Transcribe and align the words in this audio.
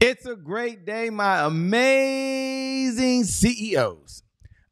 It's 0.00 0.26
a 0.26 0.36
great 0.36 0.86
day, 0.86 1.10
my 1.10 1.44
amazing 1.44 3.24
CEOs. 3.24 4.22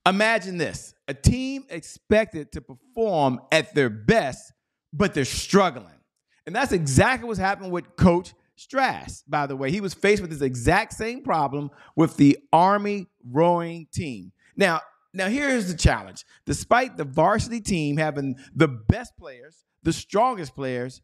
Imagine 0.07 0.57
this 0.57 0.95
a 1.09 1.15
team 1.15 1.65
expected 1.69 2.53
to 2.53 2.61
perform 2.61 3.41
at 3.51 3.75
their 3.75 3.91
best, 3.91 4.53
but 4.93 5.15
they're 5.15 5.25
struggling. 5.25 5.99
And 6.47 6.55
that's 6.55 6.71
exactly 6.71 7.27
what's 7.27 7.41
happened 7.41 7.73
with 7.73 7.97
Coach 7.97 8.35
Stas, 8.55 9.25
by 9.27 9.49
the 9.49 9.57
way. 9.57 9.73
He 9.73 9.81
was 9.81 9.95
faced 9.95 10.23
with 10.23 10.31
this 10.31 10.43
exact 10.43 10.93
same 10.93 11.25
problem 11.25 11.71
with 11.97 12.17
the 12.17 12.39
Army 12.53 13.09
rowing 13.29 13.89
team. 13.93 14.31
Now, 14.57 14.81
now 15.13 15.29
here's 15.29 15.67
the 15.67 15.77
challenge. 15.77 16.25
Despite 16.45 16.97
the 16.97 17.05
varsity 17.05 17.61
team 17.61 17.97
having 17.97 18.37
the 18.55 18.69
best 18.69 19.17
players, 19.19 19.65
the 19.83 19.93
strongest 19.93 20.55
players, 20.55 21.03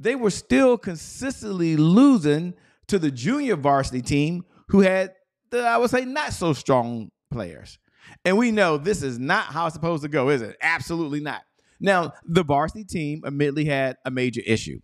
they 0.00 0.14
were 0.14 0.30
still 0.30 0.78
consistently 0.78 1.76
losing 1.76 2.54
to 2.88 2.98
the 2.98 3.10
junior 3.10 3.56
varsity 3.56 4.02
team 4.02 4.44
who 4.68 4.80
had 4.80 5.12
the, 5.50 5.60
I 5.60 5.78
would 5.78 5.90
say, 5.90 6.04
not 6.04 6.32
so 6.32 6.52
strong 6.52 7.10
players. 7.30 7.78
And 8.24 8.36
we 8.36 8.50
know 8.50 8.76
this 8.78 9.02
is 9.02 9.18
not 9.18 9.44
how 9.46 9.66
it's 9.66 9.74
supposed 9.74 10.02
to 10.02 10.08
go, 10.08 10.30
is 10.30 10.42
it? 10.42 10.56
Absolutely 10.62 11.20
not. 11.20 11.42
Now, 11.80 12.12
the 12.24 12.42
varsity 12.42 12.84
team 12.84 13.22
admittedly 13.24 13.64
had 13.66 13.96
a 14.04 14.10
major 14.10 14.40
issue. 14.44 14.80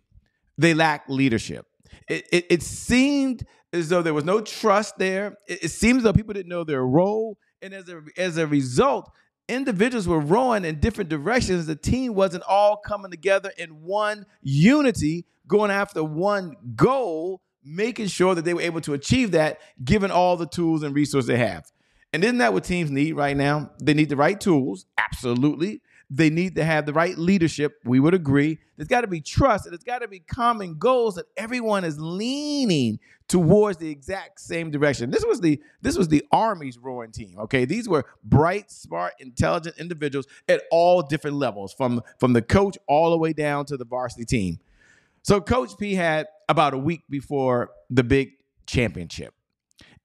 They 0.57 0.73
lacked 0.73 1.09
leadership. 1.09 1.65
It, 2.07 2.25
it, 2.31 2.45
it 2.49 2.63
seemed 2.63 3.45
as 3.73 3.89
though 3.89 4.01
there 4.01 4.13
was 4.13 4.23
no 4.23 4.41
trust 4.41 4.97
there. 4.97 5.37
It, 5.47 5.65
it 5.65 5.69
seems 5.69 5.97
as 5.97 6.03
though 6.03 6.13
people 6.13 6.33
didn't 6.33 6.49
know 6.49 6.63
their 6.63 6.85
role. 6.85 7.37
And 7.61 7.73
as 7.73 7.89
a, 7.89 8.01
as 8.17 8.37
a 8.37 8.47
result, 8.47 9.11
individuals 9.49 10.07
were 10.07 10.19
rowing 10.19 10.63
in 10.65 10.79
different 10.79 11.09
directions. 11.09 11.65
The 11.65 11.75
team 11.75 12.13
wasn't 12.13 12.43
all 12.47 12.77
coming 12.77 13.11
together 13.11 13.51
in 13.57 13.81
one 13.81 14.25
unity, 14.41 15.25
going 15.47 15.71
after 15.71 16.03
one 16.03 16.55
goal 16.75 17.41
making 17.65 18.07
sure 18.07 18.35
that 18.35 18.45
they 18.45 18.53
were 18.53 18.61
able 18.61 18.81
to 18.81 18.93
achieve 18.93 19.31
that 19.31 19.59
given 19.83 20.11
all 20.11 20.37
the 20.37 20.45
tools 20.45 20.83
and 20.83 20.95
resources 20.95 21.27
they 21.27 21.37
have. 21.37 21.71
And 22.13 22.23
isn't 22.23 22.37
that 22.37 22.53
what 22.53 22.63
teams 22.63 22.91
need 22.91 23.13
right 23.13 23.35
now? 23.35 23.71
They 23.81 23.93
need 23.93 24.09
the 24.09 24.15
right 24.15 24.39
tools, 24.39 24.85
absolutely. 24.97 25.81
They 26.09 26.29
need 26.29 26.55
to 26.55 26.63
have 26.63 26.85
the 26.85 26.93
right 26.93 27.17
leadership. 27.17 27.79
We 27.83 27.99
would 27.99 28.13
agree. 28.13 28.59
There's 28.77 28.87
got 28.87 29.01
to 29.01 29.07
be 29.07 29.21
trust 29.21 29.65
and 29.65 29.73
it's 29.73 29.83
got 29.83 29.99
to 29.99 30.07
be 30.07 30.19
common 30.19 30.77
goals 30.77 31.15
that 31.15 31.25
everyone 31.35 31.83
is 31.83 31.99
leaning 31.99 32.99
towards 33.27 33.79
the 33.79 33.89
exact 33.89 34.39
same 34.39 34.69
direction. 34.69 35.09
This 35.09 35.25
was 35.25 35.41
the 35.41 35.59
this 35.81 35.97
was 35.97 36.07
the 36.07 36.23
Army's 36.31 36.77
roaring 36.77 37.11
team. 37.11 37.35
Okay, 37.39 37.65
these 37.65 37.89
were 37.89 38.05
bright, 38.23 38.69
smart, 38.69 39.13
intelligent 39.19 39.77
individuals 39.79 40.27
at 40.47 40.61
all 40.69 41.01
different 41.01 41.37
levels, 41.37 41.73
from 41.73 42.01
from 42.19 42.33
the 42.33 42.41
coach 42.41 42.77
all 42.87 43.09
the 43.09 43.17
way 43.17 43.33
down 43.33 43.65
to 43.65 43.77
the 43.77 43.85
varsity 43.85 44.25
team. 44.25 44.59
So 45.23 45.41
Coach 45.41 45.75
P 45.79 45.95
had 45.95 46.27
about 46.49 46.73
a 46.73 46.77
week 46.77 47.03
before 47.09 47.71
the 47.89 48.03
big 48.03 48.31
championship. 48.67 49.33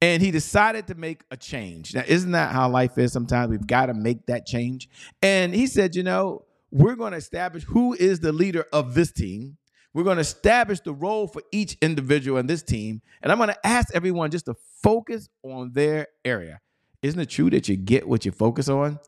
And 0.02 0.22
he 0.22 0.30
decided 0.30 0.86
to 0.86 0.94
make 0.94 1.24
a 1.30 1.36
change. 1.36 1.94
Now, 1.94 2.04
isn't 2.06 2.30
that 2.32 2.52
how 2.52 2.70
life 2.70 2.96
is? 2.96 3.12
Sometimes 3.12 3.50
we've 3.50 3.66
got 3.66 3.86
to 3.86 3.94
make 3.94 4.26
that 4.26 4.46
change. 4.46 4.88
And 5.20 5.54
he 5.54 5.66
said, 5.66 5.94
you 5.94 6.02
know, 6.02 6.44
we're 6.70 6.94
going 6.94 7.12
to 7.12 7.18
establish 7.18 7.64
who 7.64 7.94
is 7.94 8.20
the 8.20 8.32
leader 8.32 8.64
of 8.72 8.94
this 8.94 9.12
team. 9.12 9.58
We're 9.92 10.04
going 10.04 10.16
to 10.16 10.22
establish 10.22 10.80
the 10.80 10.94
role 10.94 11.26
for 11.26 11.42
each 11.52 11.76
individual 11.82 12.38
in 12.38 12.46
this 12.46 12.62
team. 12.62 13.02
And 13.22 13.30
I'm 13.30 13.38
going 13.38 13.50
to 13.50 13.66
ask 13.66 13.94
everyone 13.94 14.30
just 14.30 14.46
to 14.46 14.54
focus 14.82 15.28
on 15.42 15.72
their 15.72 16.06
area. 16.24 16.60
Isn't 17.02 17.20
it 17.20 17.28
true 17.28 17.50
that 17.50 17.68
you 17.68 17.76
get 17.76 18.08
what 18.08 18.24
you 18.24 18.30
focus 18.32 18.68
on? 18.68 19.00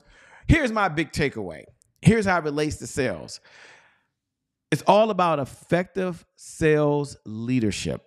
Here's 0.49 0.73
my 0.73 0.89
big 0.89 1.13
takeaway. 1.13 1.65
Here's 2.03 2.27
how 2.27 2.39
it 2.39 2.45
relates 2.45 2.77
to 2.79 2.87
sales. 2.87 3.41
It's 4.73 4.83
all 4.87 5.11
about 5.11 5.39
effective 5.39 6.25
sales 6.35 7.19
leadership. 7.27 8.01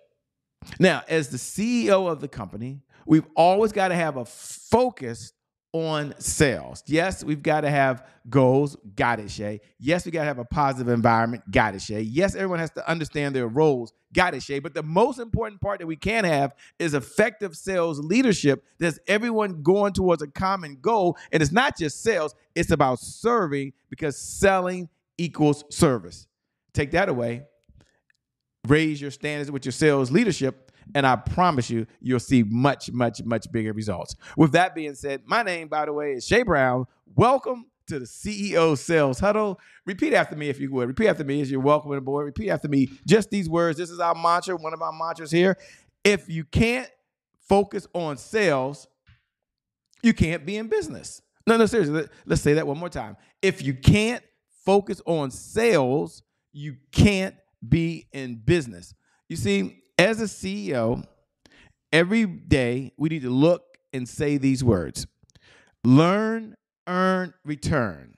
Now, 0.80 1.04
as 1.08 1.28
the 1.28 1.36
CEO 1.36 2.10
of 2.10 2.20
the 2.20 2.26
company, 2.26 2.82
we've 3.06 3.26
always 3.36 3.70
got 3.70 3.88
to 3.88 3.94
have 3.94 4.16
a 4.16 4.24
focus 4.24 5.32
on 5.72 6.12
sales. 6.18 6.82
Yes, 6.86 7.22
we've 7.22 7.42
got 7.42 7.60
to 7.60 7.70
have 7.70 8.04
goals. 8.28 8.76
Got 8.96 9.20
it, 9.20 9.28
Che. 9.28 9.60
Yes, 9.78 10.04
we 10.06 10.10
got 10.10 10.22
to 10.22 10.26
have 10.26 10.40
a 10.40 10.44
positive 10.44 10.92
environment. 10.92 11.44
Got 11.52 11.76
it, 11.76 11.82
Che. 11.82 12.00
Yes, 12.00 12.34
everyone 12.34 12.58
has 12.58 12.72
to 12.72 12.90
understand 12.90 13.36
their 13.36 13.46
roles. 13.46 13.92
Got 14.12 14.34
it, 14.34 14.40
Che. 14.40 14.58
But 14.58 14.74
the 14.74 14.82
most 14.82 15.20
important 15.20 15.60
part 15.60 15.78
that 15.78 15.86
we 15.86 15.94
can 15.94 16.24
have 16.24 16.52
is 16.80 16.94
effective 16.94 17.56
sales 17.56 18.00
leadership. 18.00 18.64
There's 18.78 18.98
everyone 19.06 19.62
going 19.62 19.92
towards 19.92 20.20
a 20.20 20.26
common 20.26 20.78
goal. 20.80 21.16
And 21.30 21.40
it's 21.40 21.52
not 21.52 21.78
just 21.78 22.02
sales, 22.02 22.34
it's 22.56 22.72
about 22.72 22.98
serving 22.98 23.72
because 23.88 24.18
selling 24.18 24.88
equals 25.16 25.62
service. 25.70 26.26
Take 26.76 26.90
that 26.90 27.08
away, 27.08 27.46
raise 28.68 29.00
your 29.00 29.10
standards 29.10 29.50
with 29.50 29.64
your 29.64 29.72
sales 29.72 30.10
leadership, 30.10 30.70
and 30.94 31.06
I 31.06 31.16
promise 31.16 31.70
you, 31.70 31.86
you'll 32.02 32.20
see 32.20 32.42
much, 32.42 32.92
much, 32.92 33.24
much 33.24 33.50
bigger 33.50 33.72
results. 33.72 34.14
With 34.36 34.52
that 34.52 34.74
being 34.74 34.94
said, 34.94 35.22
my 35.24 35.42
name, 35.42 35.68
by 35.68 35.86
the 35.86 35.94
way, 35.94 36.12
is 36.12 36.26
Che 36.26 36.42
Brown. 36.42 36.84
Welcome 37.14 37.64
to 37.86 37.98
the 37.98 38.04
CEO 38.04 38.76
Sales 38.76 39.18
Huddle. 39.18 39.58
Repeat 39.86 40.12
after 40.12 40.36
me 40.36 40.50
if 40.50 40.60
you 40.60 40.70
would. 40.70 40.88
Repeat 40.88 41.08
after 41.08 41.24
me 41.24 41.40
as 41.40 41.50
you're 41.50 41.60
welcoming 41.60 41.96
aboard. 41.96 42.26
Repeat 42.26 42.50
after 42.50 42.68
me 42.68 42.90
just 43.06 43.30
these 43.30 43.48
words. 43.48 43.78
This 43.78 43.88
is 43.88 43.98
our 43.98 44.14
mantra, 44.14 44.54
one 44.54 44.74
of 44.74 44.82
our 44.82 44.92
mantras 44.92 45.30
here. 45.30 45.56
If 46.04 46.28
you 46.28 46.44
can't 46.44 46.90
focus 47.48 47.86
on 47.94 48.18
sales, 48.18 48.86
you 50.02 50.12
can't 50.12 50.44
be 50.44 50.58
in 50.58 50.68
business. 50.68 51.22
No, 51.46 51.56
no, 51.56 51.64
seriously. 51.64 52.06
Let's 52.26 52.42
say 52.42 52.52
that 52.52 52.66
one 52.66 52.76
more 52.76 52.90
time. 52.90 53.16
If 53.40 53.62
you 53.62 53.72
can't 53.72 54.22
focus 54.66 55.00
on 55.06 55.30
sales, 55.30 56.22
you 56.56 56.76
can't 56.90 57.34
be 57.66 58.06
in 58.12 58.36
business. 58.36 58.94
You 59.28 59.36
see, 59.36 59.82
as 59.98 60.22
a 60.22 60.24
CEO, 60.24 61.04
every 61.92 62.24
day 62.24 62.92
we 62.96 63.10
need 63.10 63.22
to 63.22 63.30
look 63.30 63.62
and 63.92 64.08
say 64.08 64.38
these 64.38 64.64
words 64.64 65.06
learn, 65.84 66.56
earn, 66.86 67.34
return. 67.44 68.14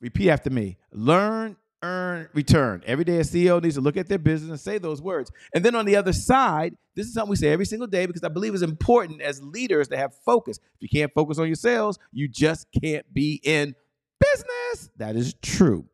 Repeat 0.00 0.30
after 0.30 0.50
me 0.50 0.76
learn, 0.92 1.56
earn, 1.84 2.28
return. 2.34 2.82
Every 2.84 3.04
day 3.04 3.18
a 3.18 3.22
CEO 3.22 3.62
needs 3.62 3.76
to 3.76 3.80
look 3.80 3.96
at 3.96 4.08
their 4.08 4.18
business 4.18 4.50
and 4.50 4.60
say 4.60 4.78
those 4.78 5.00
words. 5.00 5.30
And 5.54 5.64
then 5.64 5.76
on 5.76 5.84
the 5.84 5.94
other 5.94 6.12
side, 6.12 6.74
this 6.96 7.06
is 7.06 7.14
something 7.14 7.30
we 7.30 7.36
say 7.36 7.52
every 7.52 7.66
single 7.66 7.86
day 7.86 8.06
because 8.06 8.24
I 8.24 8.28
believe 8.28 8.54
it's 8.54 8.62
important 8.64 9.22
as 9.22 9.40
leaders 9.40 9.86
to 9.88 9.96
have 9.96 10.14
focus. 10.24 10.58
If 10.58 10.82
you 10.82 10.88
can't 10.88 11.12
focus 11.14 11.38
on 11.38 11.46
your 11.46 11.54
sales, 11.54 12.00
you 12.10 12.26
just 12.26 12.66
can't 12.82 13.12
be 13.14 13.40
in 13.44 13.76
business. 14.20 14.90
That 14.96 15.14
is 15.14 15.34
true. 15.42 15.86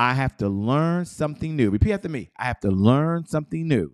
I 0.00 0.14
have 0.14 0.38
to 0.38 0.48
learn 0.48 1.04
something 1.04 1.54
new. 1.54 1.68
Repeat 1.68 1.92
after 1.92 2.08
me. 2.08 2.30
I 2.38 2.46
have 2.46 2.58
to 2.60 2.70
learn 2.70 3.26
something 3.26 3.68
new 3.68 3.92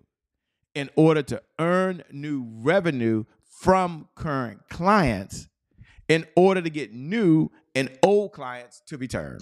in 0.73 0.89
order 0.95 1.21
to 1.23 1.41
earn 1.59 2.01
new 2.09 2.45
revenue 2.61 3.25
from 3.59 4.07
current 4.15 4.61
clients 4.69 5.49
in 6.07 6.25
order 6.37 6.61
to 6.61 6.69
get 6.69 6.93
new 6.93 7.49
and 7.75 7.91
old 8.03 8.31
clients 8.31 8.81
to 8.87 8.97
return. 8.97 9.39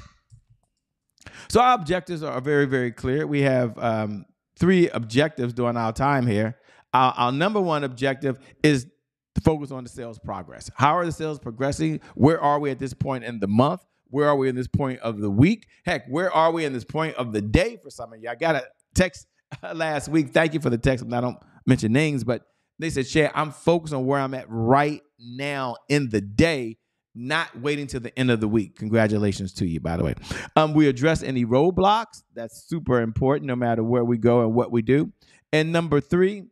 So 1.49 1.61
our 1.61 1.75
objectives 1.75 2.23
are 2.23 2.41
very, 2.41 2.65
very 2.65 2.91
clear. 2.91 3.27
We 3.27 3.41
have 3.41 3.77
um, 3.77 4.25
three 4.57 4.89
objectives 4.89 5.53
during 5.53 5.77
our 5.77 5.93
time 5.93 6.25
here. 6.25 6.57
Our, 6.95 7.13
our 7.15 7.31
number 7.31 7.61
one 7.61 7.83
objective 7.83 8.39
is 8.63 8.87
to 9.35 9.41
focus 9.41 9.69
on 9.69 9.83
the 9.83 9.89
sales 9.91 10.17
progress. 10.17 10.71
How 10.73 10.97
are 10.97 11.05
the 11.05 11.11
sales 11.11 11.37
progressing? 11.37 12.01
Where 12.15 12.41
are 12.41 12.59
we 12.59 12.71
at 12.71 12.79
this 12.79 12.95
point 12.95 13.23
in 13.23 13.39
the 13.39 13.47
month? 13.47 13.85
Where 14.09 14.27
are 14.27 14.35
we 14.35 14.49
in 14.49 14.55
this 14.55 14.67
point 14.67 14.99
of 14.99 15.19
the 15.19 15.29
week? 15.29 15.67
Heck, 15.85 16.07
where 16.07 16.31
are 16.31 16.51
we 16.51 16.65
in 16.65 16.73
this 16.73 16.85
point 16.85 17.15
of 17.15 17.33
the 17.33 17.41
day 17.41 17.77
for 17.81 17.89
some 17.89 18.13
of 18.13 18.19
you? 18.21 18.29
I 18.29 18.35
got 18.35 18.55
a 18.55 18.65
text 18.93 19.27
last 19.73 20.07
week. 20.07 20.29
Thank 20.29 20.53
you 20.53 20.59
for 20.59 20.69
the 20.69 20.77
text. 20.77 21.05
I 21.11 21.21
don't 21.21 21.37
mention 21.65 21.91
names, 21.91 22.23
but 22.23 22.43
they 22.79 22.89
said, 22.89 23.07
Che, 23.07 23.29
I'm 23.33 23.51
focused 23.51 23.93
on 23.93 24.05
where 24.05 24.19
I'm 24.19 24.33
at 24.33 24.45
right 24.49 25.01
now 25.19 25.75
in 25.89 26.09
the 26.09 26.21
day, 26.21 26.77
not 27.13 27.59
waiting 27.59 27.87
till 27.87 28.01
the 28.01 28.17
end 28.19 28.31
of 28.31 28.41
the 28.41 28.47
week. 28.47 28.77
Congratulations 28.77 29.53
to 29.53 29.65
you, 29.65 29.79
by 29.79 29.97
the 29.97 30.03
way. 30.03 30.15
Um, 30.55 30.73
we 30.73 30.87
address 30.87 31.23
any 31.23 31.45
roadblocks. 31.45 32.23
That's 32.33 32.67
super 32.67 33.01
important 33.01 33.47
no 33.47 33.55
matter 33.55 33.83
where 33.83 34.03
we 34.03 34.17
go 34.17 34.41
and 34.41 34.53
what 34.53 34.71
we 34.71 34.81
do. 34.81 35.11
And 35.53 35.71
number 35.71 36.01
three, 36.01 36.43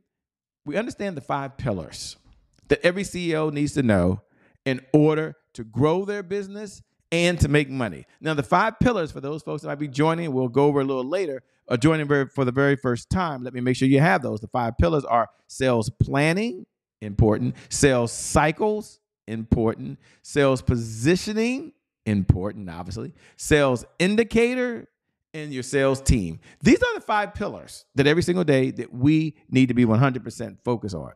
we 0.66 0.78
understand 0.78 1.18
the 1.18 1.22
five 1.22 1.58
pillars 1.58 2.16
that 2.70 2.80
every 2.86 3.04
CEO 3.04 3.52
needs 3.52 3.74
to 3.74 3.84
know 3.84 4.22
in 4.66 4.80
order 4.94 5.36
to 5.54 5.64
grow 5.66 6.06
their 6.06 6.24
business 6.24 6.82
and 7.14 7.40
to 7.40 7.48
make 7.48 7.70
money. 7.70 8.06
Now, 8.22 8.34
the 8.34 8.42
five 8.42 8.80
pillars 8.80 9.12
for 9.12 9.22
those 9.22 9.44
folks 9.44 9.62
that 9.62 9.68
might 9.68 9.78
be 9.78 9.88
joining, 9.88 10.34
we'll 10.34 10.48
go 10.48 10.66
over 10.66 10.82
a 10.82 10.84
little 10.84 11.08
later, 11.08 11.44
are 11.70 11.78
joining 11.78 12.08
for 12.08 12.44
the 12.44 12.52
very 12.52 12.76
first 12.76 13.12
time. 13.12 13.44
Let 13.44 13.54
me 13.54 13.62
make 13.62 13.78
sure 13.78 13.88
you 13.88 14.00
have 14.00 14.24
those. 14.24 14.42
The 14.42 14.48
five 14.48 14.80
pillars 14.80 15.06
are 15.06 15.30
sales 15.48 15.92
planning, 16.02 16.66
important, 17.02 17.56
sales 17.70 18.12
cycles, 18.12 19.00
important, 19.28 20.00
sales 20.24 20.64
positioning, 20.64 21.74
important, 22.08 22.68
obviously, 22.68 23.14
sales 23.38 23.86
indicator, 24.00 24.90
and 25.36 25.54
your 25.54 25.64
sales 25.64 26.02
team. 26.02 26.40
These 26.62 26.82
are 26.82 26.94
the 26.96 27.02
five 27.02 27.36
pillars 27.36 27.86
that 27.94 28.08
every 28.08 28.24
single 28.24 28.44
day 28.44 28.72
that 28.72 28.92
we 28.92 29.36
need 29.50 29.68
to 29.68 29.74
be 29.76 29.86
100% 29.86 30.58
focused 30.64 30.96
on. 30.96 31.12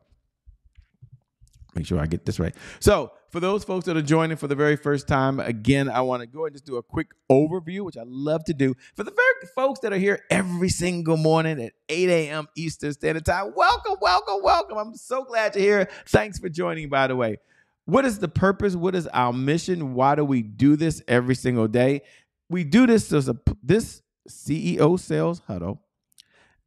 Make 1.78 1.86
sure 1.86 2.00
I 2.00 2.08
get 2.08 2.26
this 2.26 2.40
right. 2.40 2.56
So, 2.80 3.12
for 3.30 3.40
those 3.40 3.64
folks 3.64 3.86
that 3.86 3.96
are 3.96 4.02
joining 4.02 4.36
for 4.36 4.48
the 4.48 4.56
very 4.56 4.76
first 4.76 5.08
time, 5.08 5.40
again, 5.40 5.90
I 5.90 6.02
want 6.02 6.22
to 6.22 6.28
go 6.28 6.46
and 6.46 6.56
just 6.56 6.66
do 6.66 6.78
a 6.78 6.82
quick 6.82 7.12
overview, 7.32 7.82
which 7.82 7.98
I 7.98 8.04
love 8.04 8.44
to 8.46 8.54
do. 8.54 8.74
For 8.96 9.04
the 9.04 9.12
very 9.12 9.52
folks 9.54 9.82
that 9.82 9.94
are 9.94 9.98
here 9.98 10.24
every 10.32 10.70
single 10.70 11.18
morning 11.18 11.62
at 11.62 11.74
8 11.88 12.10
a.m. 12.10 12.48
Eastern 12.56 12.94
Standard 12.94 13.26
Time, 13.26 13.54
welcome, 13.56 13.98
welcome, 14.02 14.42
welcome. 14.42 14.78
I'm 14.80 14.96
so 14.96 15.24
glad 15.24 15.56
you're 15.56 15.64
here. 15.64 15.90
Thanks 16.08 16.40
for 16.40 16.50
joining, 16.50 16.90
by 16.90 17.06
the 17.06 17.16
way. 17.16 17.38
What 17.86 18.06
is 18.06 18.18
the 18.18 18.28
purpose? 18.28 18.76
What 18.76 18.96
is 18.96 19.06
our 19.08 19.32
mission? 19.32 19.94
Why 19.94 20.16
do 20.16 20.26
we 20.26 20.42
do 20.42 20.78
this 20.78 21.04
every 21.08 21.36
single 21.36 21.68
day? 21.68 22.02
We 22.50 22.64
do 22.64 22.88
this 22.88 23.08
this 23.62 24.02
CEO 24.28 25.00
sales 25.00 25.44
huddle 25.46 25.84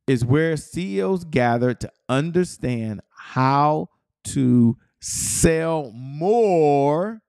is 0.07 0.25
where 0.25 0.57
CEOs 0.57 1.25
gather 1.25 1.75
to 1.75 1.91
understand 2.09 3.01
how 3.11 3.89
to 4.25 4.77
sell 5.01 5.93
more 5.95 7.23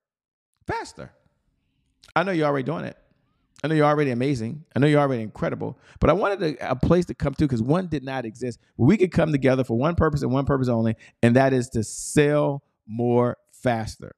faster. 0.68 1.12
I 2.16 2.24
know 2.24 2.32
you're 2.32 2.48
already 2.48 2.66
doing 2.66 2.86
it. 2.86 2.98
I 3.64 3.68
know 3.68 3.76
you're 3.76 3.86
already 3.86 4.12
amazing. 4.12 4.66
I 4.76 4.80
know 4.80 4.88
you're 4.88 5.00
already 5.00 5.22
incredible. 5.22 5.78
But 6.00 6.10
I 6.10 6.14
wanted 6.14 6.42
a, 6.60 6.72
a 6.72 6.76
place 6.76 7.06
to 7.06 7.14
come 7.14 7.34
to 7.36 7.44
because 7.46 7.62
one 7.62 7.88
did 7.88 8.04
not 8.04 8.26
exist 8.26 8.60
we 8.78 8.98
could 8.98 9.12
come 9.12 9.32
together 9.32 9.64
for 9.64 9.78
one 9.78 9.96
purpose 9.96 10.24
and 10.24 10.32
one 10.32 10.46
purpose 10.46 10.68
only, 10.68 10.96
and 11.22 11.36
that 11.36 11.54
is 11.54 11.70
to 11.70 11.84
sell 11.84 12.64
more 12.88 13.38
faster. 13.52 14.16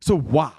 So 0.00 0.18
why? 0.18 0.52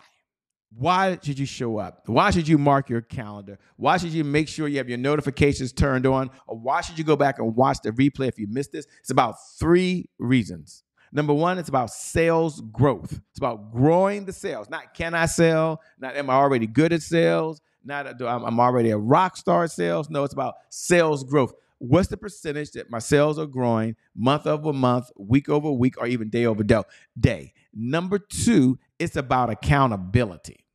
Why 0.76 1.18
should 1.24 1.40
you 1.40 1.46
show 1.46 1.78
up? 1.78 2.04
Why 2.06 2.30
should 2.30 2.48
you 2.48 2.58
mark 2.58 2.90
your 2.90 3.02
calendar? 3.02 3.58
Why 3.76 3.98
should 3.98 4.12
you 4.12 4.24
make 4.24 4.48
sure 4.48 4.68
you 4.68 4.78
have 4.78 4.88
your 4.88 5.00
notifications 5.00 5.74
turned 5.74 6.06
on? 6.06 6.30
Or 6.48 6.58
why 6.58 6.82
should 6.82 6.98
you 6.98 7.04
go 7.04 7.16
back 7.16 7.40
and 7.40 7.56
watch 7.56 7.80
the 7.84 7.92
replay 7.92 8.28
if 8.28 8.38
you 8.38 8.48
missed 8.48 8.72
this? 8.72 8.86
It's 9.00 9.10
about 9.10 9.36
three 9.60 10.10
reasons. 10.20 10.84
Number 11.12 11.34
one, 11.34 11.58
it's 11.58 11.70
about 11.70 11.90
sales 11.92 12.62
growth. 12.72 13.20
It's 13.30 13.40
about 13.40 13.72
growing 13.72 14.26
the 14.26 14.34
sales. 14.34 14.70
Not 14.70 14.94
can 14.94 15.14
I 15.14 15.26
sell? 15.26 15.82
Not 16.00 16.16
am 16.16 16.30
I 16.30 16.34
already 16.34 16.68
good 16.68 16.94
at 16.94 17.02
sales? 17.02 17.62
Not 17.84 18.22
I'm 18.22 18.60
already 18.60 18.92
a 18.92 18.98
rock 18.98 19.38
star 19.38 19.64
at 19.64 19.72
sales. 19.72 20.10
No, 20.10 20.24
it's 20.24 20.34
about 20.34 20.56
sales 20.70 21.24
growth. 21.24 21.54
What's 21.80 22.10
the 22.10 22.18
percentage 22.18 22.72
that 22.72 22.92
my 22.92 23.00
sales 23.00 23.40
are 23.40 23.46
growing 23.46 23.96
month 24.14 24.46
over 24.46 24.74
month, 24.74 25.10
week 25.18 25.48
over 25.48 25.72
week, 25.72 25.96
or 25.98 26.08
even 26.08 26.30
day 26.30 26.46
over 26.46 26.64
day? 26.64 27.54
Number 27.74 28.20
two, 28.20 28.78
it's 29.00 29.16
about 29.16 29.50
accountability. 29.50 30.66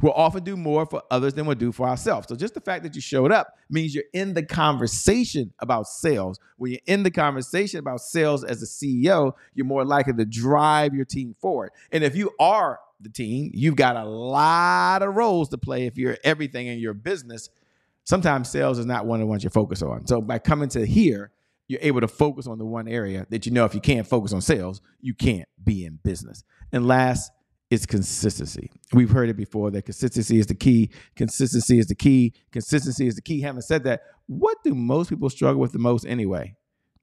We'll 0.00 0.12
often 0.12 0.44
do 0.44 0.56
more 0.56 0.86
for 0.86 1.02
others 1.10 1.34
than 1.34 1.46
we'll 1.46 1.56
do 1.56 1.72
for 1.72 1.88
ourselves. 1.88 2.28
So 2.28 2.36
just 2.36 2.54
the 2.54 2.60
fact 2.60 2.82
that 2.84 2.94
you 2.94 3.00
showed 3.00 3.32
up 3.32 3.56
means 3.70 3.94
you're 3.94 4.04
in 4.12 4.34
the 4.34 4.44
conversation 4.44 5.52
about 5.60 5.86
sales. 5.86 6.38
When 6.56 6.72
you're 6.72 6.80
in 6.86 7.02
the 7.02 7.10
conversation 7.10 7.78
about 7.78 8.00
sales 8.00 8.44
as 8.44 8.62
a 8.62 8.66
CEO, 8.66 9.32
you're 9.54 9.66
more 9.66 9.84
likely 9.84 10.14
to 10.14 10.24
drive 10.24 10.94
your 10.94 11.04
team 11.04 11.34
forward. 11.40 11.70
And 11.92 12.04
if 12.04 12.16
you 12.16 12.30
are 12.38 12.78
the 13.00 13.08
team, 13.08 13.50
you've 13.54 13.76
got 13.76 13.96
a 13.96 14.04
lot 14.04 15.02
of 15.02 15.14
roles 15.14 15.48
to 15.50 15.58
play 15.58 15.86
if 15.86 15.96
you're 15.98 16.16
everything 16.24 16.66
in 16.66 16.78
your 16.78 16.94
business. 16.94 17.50
Sometimes 18.04 18.50
sales 18.50 18.78
is 18.78 18.86
not 18.86 19.06
one 19.06 19.20
of 19.20 19.26
the 19.26 19.30
ones 19.30 19.44
you 19.44 19.50
focus 19.50 19.82
on. 19.82 20.06
So 20.06 20.20
by 20.20 20.38
coming 20.38 20.68
to 20.70 20.84
here, 20.84 21.30
you're 21.68 21.80
able 21.82 22.00
to 22.00 22.08
focus 22.08 22.46
on 22.46 22.58
the 22.58 22.64
one 22.64 22.88
area 22.88 23.26
that 23.30 23.46
you 23.46 23.52
know 23.52 23.64
if 23.64 23.74
you 23.74 23.80
can't 23.80 24.06
focus 24.06 24.32
on 24.32 24.40
sales, 24.40 24.80
you 25.00 25.14
can't 25.14 25.48
be 25.62 25.84
in 25.84 25.98
business. 26.02 26.44
And 26.72 26.86
last, 26.86 27.30
is 27.74 27.86
consistency. 27.86 28.70
We've 28.92 29.10
heard 29.10 29.28
it 29.28 29.36
before 29.36 29.70
that 29.72 29.82
consistency 29.82 30.38
is 30.38 30.46
the 30.46 30.54
key. 30.54 30.90
Consistency 31.16 31.78
is 31.78 31.86
the 31.86 31.94
key. 31.94 32.32
Consistency 32.52 33.06
is 33.06 33.16
the 33.16 33.22
key. 33.22 33.40
Having 33.42 33.62
said 33.62 33.84
that, 33.84 34.02
what 34.26 34.56
do 34.64 34.74
most 34.74 35.10
people 35.10 35.28
struggle 35.28 35.60
with 35.60 35.72
the 35.72 35.78
most 35.78 36.06
anyway? 36.06 36.56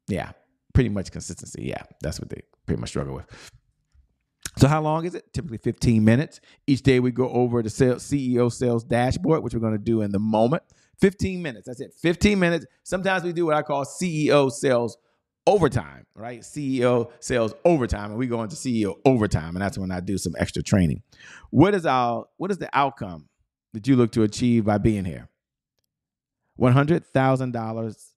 Yeah, 0.07 0.31
pretty 0.73 0.89
much 0.89 1.11
consistency. 1.11 1.63
Yeah, 1.65 1.83
that's 2.01 2.19
what 2.19 2.29
they 2.29 2.41
pretty 2.65 2.79
much 2.79 2.89
struggle 2.89 3.13
with. 3.13 3.51
So 4.57 4.67
how 4.67 4.81
long 4.81 5.05
is 5.05 5.15
it? 5.15 5.31
Typically 5.33 5.57
15 5.57 6.03
minutes. 6.03 6.41
Each 6.67 6.81
day 6.81 6.99
we 6.99 7.11
go 7.11 7.29
over 7.29 7.61
the 7.61 7.69
sales, 7.69 8.03
CEO 8.03 8.51
sales 8.51 8.83
dashboard, 8.83 9.43
which 9.43 9.53
we're 9.53 9.59
going 9.59 9.77
to 9.77 9.79
do 9.79 10.01
in 10.01 10.11
the 10.11 10.19
moment. 10.19 10.63
15 10.99 11.41
minutes. 11.41 11.67
That's 11.67 11.79
it. 11.79 11.93
15 12.01 12.39
minutes. 12.39 12.65
Sometimes 12.83 13.23
we 13.23 13.33
do 13.33 13.45
what 13.45 13.55
I 13.55 13.61
call 13.61 13.85
CEO 13.85 14.51
sales 14.51 14.97
overtime, 15.47 16.05
right? 16.15 16.41
CEO 16.41 17.11
sales 17.19 17.53
overtime, 17.65 18.11
and 18.11 18.17
we 18.17 18.27
go 18.27 18.43
into 18.43 18.55
CEO 18.55 18.95
overtime, 19.05 19.55
and 19.55 19.61
that's 19.61 19.77
when 19.77 19.91
I 19.91 19.99
do 19.99 20.17
some 20.17 20.33
extra 20.37 20.63
training. 20.63 21.03
What 21.49 21.73
is 21.73 21.85
our 21.85 22.25
what 22.37 22.51
is 22.51 22.57
the 22.57 22.69
outcome 22.73 23.27
that 23.73 23.87
you 23.87 23.95
look 23.95 24.11
to 24.13 24.23
achieve 24.23 24.65
by 24.65 24.77
being 24.77 25.05
here? 25.05 25.29
One 26.55 26.73
hundred 26.73 27.05
thousand 27.05 27.51
dollars 27.51 28.13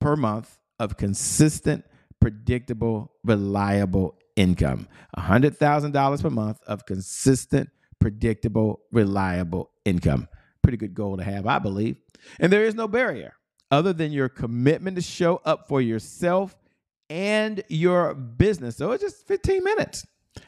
per 0.00 0.16
month 0.16 0.58
of 0.78 0.96
consistent, 0.96 1.84
predictable, 2.20 3.12
reliable 3.24 4.16
income. 4.36 4.88
hundred 5.16 5.56
thousand 5.56 5.92
dollars 5.92 6.22
per 6.22 6.30
month 6.30 6.60
of 6.66 6.86
consistent, 6.86 7.70
predictable, 7.98 8.80
reliable 8.92 9.70
income. 9.84 10.28
Pretty 10.62 10.76
good 10.78 10.94
goal 10.94 11.16
to 11.16 11.24
have, 11.24 11.46
I 11.46 11.58
believe. 11.58 11.96
And 12.40 12.52
there 12.52 12.64
is 12.64 12.74
no 12.74 12.88
barrier 12.88 13.34
other 13.74 13.92
than 13.92 14.12
your 14.12 14.28
commitment 14.28 14.96
to 14.96 15.02
show 15.02 15.40
up 15.44 15.66
for 15.66 15.80
yourself 15.80 16.54
and 17.10 17.62
your 17.68 18.14
business. 18.14 18.76
So 18.76 18.92
it's 18.92 19.02
just 19.02 19.26
15 19.26 19.64
minutes. 19.64 20.06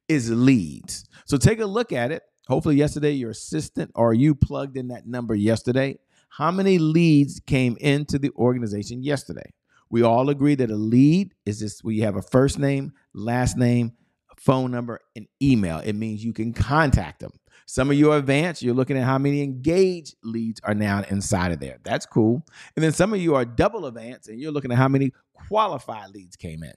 is 0.09 0.31
leads. 0.31 1.05
So 1.25 1.37
take 1.37 1.61
a 1.61 1.67
look 1.67 1.93
at 1.93 2.13
it. 2.13 2.23
Hopefully, 2.49 2.77
yesterday 2.77 3.13
your 3.13 3.31
assistant 3.31 3.91
or 3.95 4.13
you 4.13 4.35
plugged 4.35 4.77
in 4.77 4.89
that 4.89 5.07
number 5.07 5.35
yesterday. 5.35 5.99
How 6.31 6.51
many 6.51 6.79
leads 6.79 7.41
came 7.41 7.77
into 7.81 8.19
the 8.19 8.31
organization 8.37 9.03
yesterday? 9.03 9.53
We 9.89 10.03
all 10.03 10.31
agree 10.31 10.55
that 10.55 10.71
a 10.71 10.77
lead 10.77 11.35
is 11.45 11.61
this 11.61 11.83
where 11.83 11.93
you 11.93 12.05
have 12.05 12.17
a 12.17 12.23
first 12.23 12.59
name, 12.59 12.93
last 13.13 13.57
name, 13.57 13.93
phone 14.37 14.71
number, 14.71 15.01
and 15.17 15.27
email. 15.43 15.79
It 15.79 15.95
means 15.95 16.25
you 16.25 16.33
can 16.33 16.53
contact 16.53 17.21
them. 17.21 17.33
Some 17.67 17.91
of 17.91 17.97
you 17.97 18.11
are 18.11 18.19
advanced, 18.19 18.63
you're 18.63 18.75
looking 18.75 18.97
at 18.97 19.05
how 19.05 19.19
many 19.19 19.43
engaged 19.43 20.17
leads 20.25 20.61
are 20.65 20.75
now 20.75 21.05
inside 21.09 21.53
of 21.53 21.61
there. 21.61 21.79
That's 21.85 22.07
cool. 22.07 22.45
And 22.75 22.85
then 22.85 22.93
some 22.93 23.13
of 23.13 23.21
you 23.21 23.35
are 23.37 23.45
double 23.45 23.87
advanced 23.87 24.29
and 24.29 24.41
you're 24.41 24.51
looking 24.51 24.73
at 24.73 24.79
how 24.79 24.89
many 24.89 25.13
qualified 25.49 26.11
leads 26.11 26.37
came 26.37 26.65
in. 26.65 26.73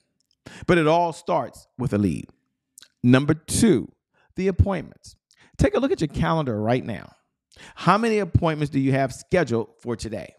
But 0.67 0.77
it 0.77 0.87
all 0.87 1.13
starts 1.13 1.67
with 1.77 1.93
a 1.93 1.97
lead. 1.97 2.25
Number 3.03 3.33
two, 3.33 3.91
the 4.35 4.47
appointments. 4.47 5.15
Take 5.57 5.75
a 5.75 5.79
look 5.79 5.91
at 5.91 6.01
your 6.01 6.07
calendar 6.07 6.59
right 6.59 6.83
now. 6.83 7.11
How 7.75 7.97
many 7.97 8.19
appointments 8.19 8.71
do 8.71 8.79
you 8.79 8.91
have 8.93 9.13
scheduled 9.13 9.69
for 9.81 9.95
today? 9.95 10.33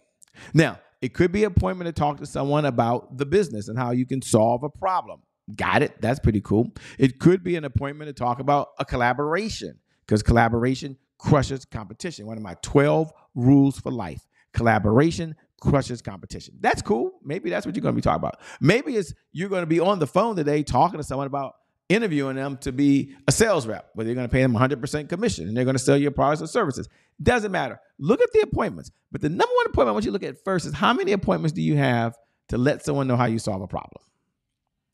Now, 0.52 0.80
it 1.00 1.14
could 1.14 1.32
be 1.32 1.44
an 1.44 1.52
appointment 1.52 1.86
to 1.86 1.92
talk 1.92 2.18
to 2.18 2.26
someone 2.26 2.64
about 2.64 3.18
the 3.18 3.26
business 3.26 3.68
and 3.68 3.78
how 3.78 3.92
you 3.92 4.06
can 4.06 4.22
solve 4.22 4.64
a 4.64 4.70
problem. 4.70 5.20
Got 5.54 5.82
it? 5.82 6.00
That's 6.00 6.18
pretty 6.18 6.40
cool. 6.40 6.72
It 6.98 7.18
could 7.18 7.44
be 7.44 7.56
an 7.56 7.64
appointment 7.64 8.08
to 8.08 8.14
talk 8.14 8.40
about 8.40 8.68
a 8.78 8.84
collaboration 8.84 9.78
because 10.06 10.22
collaboration 10.22 10.96
crushes 11.18 11.64
competition. 11.64 12.26
One 12.26 12.38
of 12.38 12.42
my 12.42 12.56
12 12.62 13.12
rules 13.34 13.78
for 13.78 13.92
life 13.92 14.26
collaboration 14.54 15.34
crushes 15.64 16.02
competition. 16.02 16.54
That's 16.60 16.82
cool. 16.82 17.12
Maybe 17.24 17.50
that's 17.50 17.66
what 17.66 17.74
you're 17.74 17.82
going 17.82 17.94
to 17.94 17.96
be 17.96 18.02
talking 18.02 18.20
about. 18.20 18.40
Maybe 18.60 18.96
it's 18.96 19.14
you're 19.32 19.48
going 19.48 19.62
to 19.62 19.66
be 19.66 19.80
on 19.80 19.98
the 19.98 20.06
phone 20.06 20.36
today 20.36 20.62
talking 20.62 20.98
to 20.98 21.04
someone 21.04 21.26
about 21.26 21.54
interviewing 21.88 22.36
them 22.36 22.56
to 22.58 22.72
be 22.72 23.14
a 23.26 23.32
sales 23.32 23.66
rep, 23.66 23.90
where 23.94 24.06
you're 24.06 24.14
going 24.14 24.26
to 24.26 24.32
pay 24.32 24.42
them 24.42 24.54
100% 24.54 25.08
commission 25.08 25.48
and 25.48 25.56
they're 25.56 25.64
going 25.64 25.76
to 25.76 25.82
sell 25.82 25.96
your 25.96 26.10
products 26.10 26.42
or 26.42 26.46
services. 26.46 26.88
Doesn't 27.22 27.52
matter. 27.52 27.80
Look 27.98 28.20
at 28.20 28.32
the 28.32 28.40
appointments. 28.40 28.90
But 29.12 29.20
the 29.20 29.28
number 29.28 29.44
one 29.54 29.66
appointment 29.66 29.90
I 29.90 29.92
want 29.92 30.04
you 30.04 30.10
to 30.10 30.12
look 30.12 30.22
at 30.22 30.42
first 30.44 30.66
is 30.66 30.74
how 30.74 30.92
many 30.92 31.12
appointments 31.12 31.52
do 31.52 31.62
you 31.62 31.76
have 31.76 32.16
to 32.48 32.58
let 32.58 32.84
someone 32.84 33.06
know 33.06 33.16
how 33.16 33.26
you 33.26 33.38
solve 33.38 33.62
a 33.62 33.66
problem? 33.66 34.02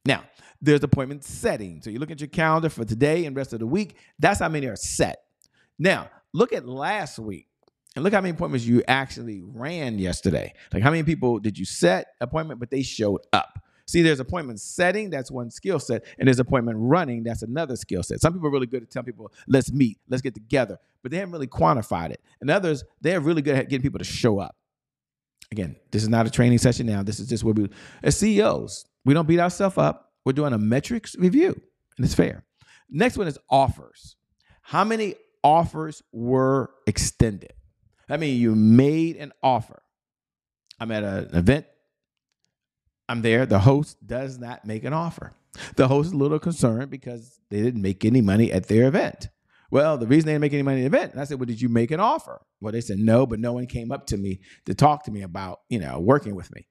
Now, 0.05 0.25
there's 0.61 0.83
appointment 0.83 1.25
setting. 1.25 1.81
So 1.83 1.91
you 1.91 1.99
look 1.99 2.11
at 2.11 2.21
your 2.21 2.29
calendar 2.29 2.69
for 2.69 2.85
today 2.85 3.25
and 3.25 3.37
rest 3.37 3.53
of 3.53 3.61
the 3.61 3.67
week. 3.67 3.97
That's 4.19 4.41
how 4.41 4.49
many 4.49 4.67
are 4.67 4.77
set. 4.77 5.19
Now, 5.79 6.11
look 6.33 6.53
at 6.53 6.67
last 6.67 7.19
week 7.19 7.47
And 7.97 8.05
look 8.05 8.13
how 8.13 8.21
many 8.21 8.31
appointments 8.31 8.67
you 8.67 8.83
actually 8.87 9.43
ran 9.43 9.99
yesterday. 9.99 10.55
Like 10.73 10.83
how 10.83 10.91
many 10.91 11.03
people 11.03 11.39
did 11.39 11.59
you 11.59 11.65
set 11.65 12.09
appointment, 12.21 12.61
but 12.61 12.71
they 12.71 12.83
showed 12.83 13.21
up? 13.33 13.61
See, 13.87 14.03
there's 14.03 14.21
appointment 14.21 14.61
setting, 14.61 15.11
that's 15.11 15.33
one 15.33 15.51
skill 15.51 15.81
set, 15.81 16.05
and 16.17 16.29
there's 16.29 16.39
appointment 16.39 16.79
running, 16.81 17.25
that's 17.25 17.43
another 17.43 17.75
skill 17.75 18.05
set. 18.05 18.21
Some 18.21 18.33
people 18.33 18.47
are 18.47 18.53
really 18.53 18.69
good 18.69 18.85
at 18.85 18.91
telling 18.91 19.07
people, 19.07 19.33
let's 19.49 19.73
meet, 19.73 19.99
let's 20.09 20.23
get 20.23 20.33
together, 20.33 20.79
but 21.03 21.11
they 21.11 21.17
haven't 21.17 21.33
really 21.33 21.49
quantified 21.49 22.11
it. 22.11 22.21
And 22.41 22.49
others, 22.51 22.85
they're 23.01 23.19
really 23.21 23.43
good 23.43 23.57
at 23.57 23.69
getting 23.69 23.83
people 23.83 23.99
to 23.99 24.05
show 24.05 24.39
up. 24.39 24.55
Again, 25.51 25.75
this 25.91 26.05
is 26.05 26.09
not 26.09 26.25
a 26.25 26.31
training 26.31 26.59
session 26.59 26.87
now. 26.87 27.03
This 27.03 27.19
is 27.19 27.27
just 27.27 27.43
where 27.43 27.53
we, 27.53 27.69
as 28.05 28.17
CEOs, 28.17 28.87
we 29.05 29.13
don't 29.13 29.27
beat 29.27 29.41
ourselves 29.41 29.77
up. 29.77 30.13
We're 30.25 30.35
doing 30.35 30.53
a 30.53 30.59
metrics 30.59 31.17
review, 31.17 31.61
and 31.97 32.07
it's 32.07 32.15
fair. 32.15 32.45
Next 32.89 33.19
one 33.19 33.27
is 33.27 33.39
offers. 33.51 34.15
How 34.63 34.85
many 34.85 35.17
offers 35.43 36.05
were 36.13 36.71
extended? 36.87 37.55
I 38.11 38.17
mean, 38.17 38.41
you 38.41 38.55
made 38.55 39.17
an 39.17 39.33
offer. 39.43 39.83
I'm 40.79 40.91
at 40.91 41.05
an 41.05 41.35
event. 41.35 41.67
I'm 43.09 43.23
there. 43.23 43.47
The 43.47 43.59
host 43.59 44.05
does 44.07 44.39
not 44.39 44.65
make 44.65 44.85
an 44.85 44.93
offer. 44.93 45.33
The 45.77 45.89
host 45.89 46.09
is 46.09 46.13
a 46.13 46.17
little 46.17 46.39
concerned 46.39 46.91
because 46.91 47.41
they 47.51 47.61
didn't 47.61 47.83
make 47.83 48.05
any 48.05 48.21
money 48.21 48.53
at 48.53 48.69
their 48.69 48.87
event. 48.87 49.29
Well, 49.71 49.99
the 49.99 50.07
reason 50.07 50.27
they 50.27 50.33
didn't 50.33 50.43
make 50.43 50.53
any 50.53 50.63
money 50.63 50.85
at 50.85 50.91
the 50.91 50.99
event, 50.99 51.13
and 51.13 51.21
I 51.21 51.25
said, 51.25 51.39
Well, 51.39 51.47
did 51.47 51.61
you 51.61 51.69
make 51.69 51.91
an 51.91 52.01
offer? 52.01 52.41
Well, 52.61 52.73
they 52.73 52.81
said 52.81 52.99
no, 52.99 53.27
but 53.27 53.39
no 53.39 53.53
one 53.53 53.67
came 53.67 53.93
up 53.93 54.07
to 54.07 54.17
me 54.17 54.41
to 54.67 54.75
talk 54.75 55.05
to 55.05 55.11
me 55.11 55.23
about, 55.23 55.61
you 55.69 55.79
know, 55.79 56.01
working 56.01 56.35
with 56.35 56.53
me. 56.55 56.67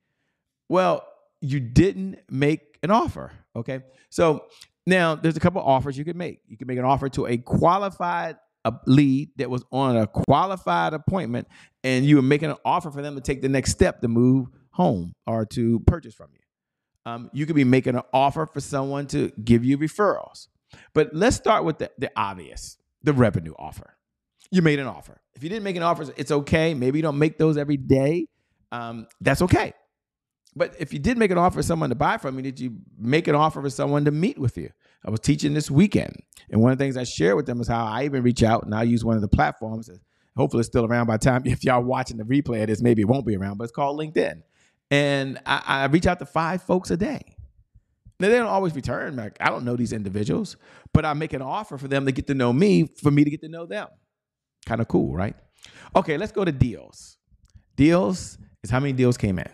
Well, 0.67 1.05
you 1.41 1.59
didn't 1.59 2.19
make 2.29 2.77
an 2.83 2.91
offer. 2.91 3.31
Okay. 3.55 3.81
So 4.09 4.45
now 4.85 5.15
there's 5.15 5.37
a 5.37 5.39
couple 5.39 5.61
offers 5.61 5.97
you 5.97 6.05
can 6.05 6.17
make. 6.17 6.41
You 6.47 6.57
can 6.57 6.67
make 6.67 6.77
an 6.77 6.85
offer 6.85 7.09
to 7.09 7.27
a 7.27 7.37
qualified 7.37 8.37
a 8.65 8.73
lead 8.85 9.29
that 9.37 9.49
was 9.49 9.63
on 9.71 9.97
a 9.97 10.07
qualified 10.07 10.93
appointment 10.93 11.47
and 11.83 12.05
you 12.05 12.17
were 12.17 12.21
making 12.21 12.49
an 12.49 12.57
offer 12.65 12.91
for 12.91 13.01
them 13.01 13.15
to 13.15 13.21
take 13.21 13.41
the 13.41 13.49
next 13.49 13.71
step 13.71 14.01
to 14.01 14.07
move 14.07 14.47
home 14.71 15.13
or 15.25 15.45
to 15.45 15.79
purchase 15.81 16.13
from 16.13 16.29
you. 16.33 16.39
Um, 17.11 17.29
you 17.33 17.45
could 17.45 17.55
be 17.55 17.63
making 17.63 17.95
an 17.95 18.03
offer 18.13 18.45
for 18.45 18.59
someone 18.59 19.07
to 19.07 19.31
give 19.43 19.63
you 19.63 19.77
referrals. 19.77 20.47
But 20.93 21.13
let's 21.13 21.35
start 21.35 21.63
with 21.63 21.79
the, 21.79 21.89
the 21.97 22.11
obvious 22.15 22.77
the 23.03 23.13
revenue 23.13 23.53
offer. 23.57 23.95
You 24.51 24.61
made 24.61 24.79
an 24.79 24.87
offer. 24.87 25.21
If 25.35 25.43
you 25.43 25.49
didn't 25.49 25.63
make 25.63 25.75
an 25.75 25.83
offer, 25.83 26.05
it's 26.17 26.31
okay. 26.31 26.73
Maybe 26.73 26.99
you 26.99 27.03
don't 27.03 27.17
make 27.17 27.37
those 27.37 27.57
every 27.57 27.77
day. 27.77 28.27
Um, 28.71 29.07
that's 29.21 29.41
okay. 29.43 29.73
But 30.55 30.75
if 30.79 30.91
you 30.91 30.99
did 30.99 31.17
make 31.17 31.31
an 31.31 31.37
offer 31.37 31.57
for 31.57 31.63
someone 31.63 31.89
to 31.89 31.95
buy 31.95 32.17
from 32.17 32.35
you, 32.35 32.41
did 32.41 32.59
you 32.59 32.77
make 32.97 33.27
an 33.27 33.35
offer 33.35 33.61
for 33.61 33.69
someone 33.69 34.05
to 34.05 34.11
meet 34.11 34.37
with 34.37 34.57
you? 34.57 34.69
I 35.05 35.11
was 35.11 35.19
teaching 35.19 35.53
this 35.53 35.71
weekend, 35.71 36.15
and 36.49 36.61
one 36.61 36.71
of 36.71 36.77
the 36.77 36.83
things 36.83 36.97
I 36.97 37.03
share 37.03 37.35
with 37.35 37.45
them 37.45 37.61
is 37.61 37.67
how 37.67 37.85
I 37.85 38.03
even 38.03 38.23
reach 38.23 38.43
out 38.43 38.63
and 38.63 38.75
I 38.75 38.83
use 38.83 39.05
one 39.05 39.15
of 39.15 39.21
the 39.21 39.27
platforms. 39.27 39.89
Hopefully, 40.35 40.61
it's 40.61 40.67
still 40.67 40.85
around 40.85 41.07
by 41.07 41.17
time 41.17 41.43
if 41.45 41.63
y'all 41.63 41.83
watching 41.83 42.17
the 42.17 42.23
replay 42.23 42.61
of 42.61 42.67
this, 42.67 42.81
maybe 42.81 43.01
it 43.01 43.07
won't 43.07 43.25
be 43.25 43.35
around, 43.35 43.57
but 43.57 43.65
it's 43.65 43.73
called 43.73 43.99
LinkedIn. 43.99 44.41
And 44.91 45.39
I, 45.45 45.63
I 45.65 45.85
reach 45.85 46.07
out 46.07 46.19
to 46.19 46.25
five 46.25 46.63
folks 46.63 46.91
a 46.91 46.97
day. 46.97 47.35
Now, 48.19 48.27
they 48.27 48.35
don't 48.35 48.47
always 48.47 48.75
return. 48.75 49.15
Like, 49.15 49.37
I 49.39 49.49
don't 49.49 49.63
know 49.63 49.77
these 49.77 49.93
individuals, 49.93 50.57
but 50.93 51.05
I 51.05 51.13
make 51.13 51.31
an 51.33 51.41
offer 51.41 51.77
for 51.77 51.87
them 51.87 52.05
to 52.05 52.11
get 52.11 52.27
to 52.27 52.33
know 52.33 52.51
me, 52.51 52.89
for 53.01 53.11
me 53.11 53.23
to 53.23 53.29
get 53.29 53.41
to 53.41 53.49
know 53.49 53.65
them. 53.65 53.87
Kind 54.65 54.81
of 54.81 54.89
cool, 54.89 55.15
right? 55.15 55.35
Okay, 55.95 56.17
let's 56.17 56.31
go 56.33 56.43
to 56.43 56.51
deals. 56.51 57.17
Deals 57.77 58.37
is 58.63 58.69
how 58.69 58.79
many 58.79 58.91
deals 58.91 59.17
came 59.17 59.39
in. 59.39 59.49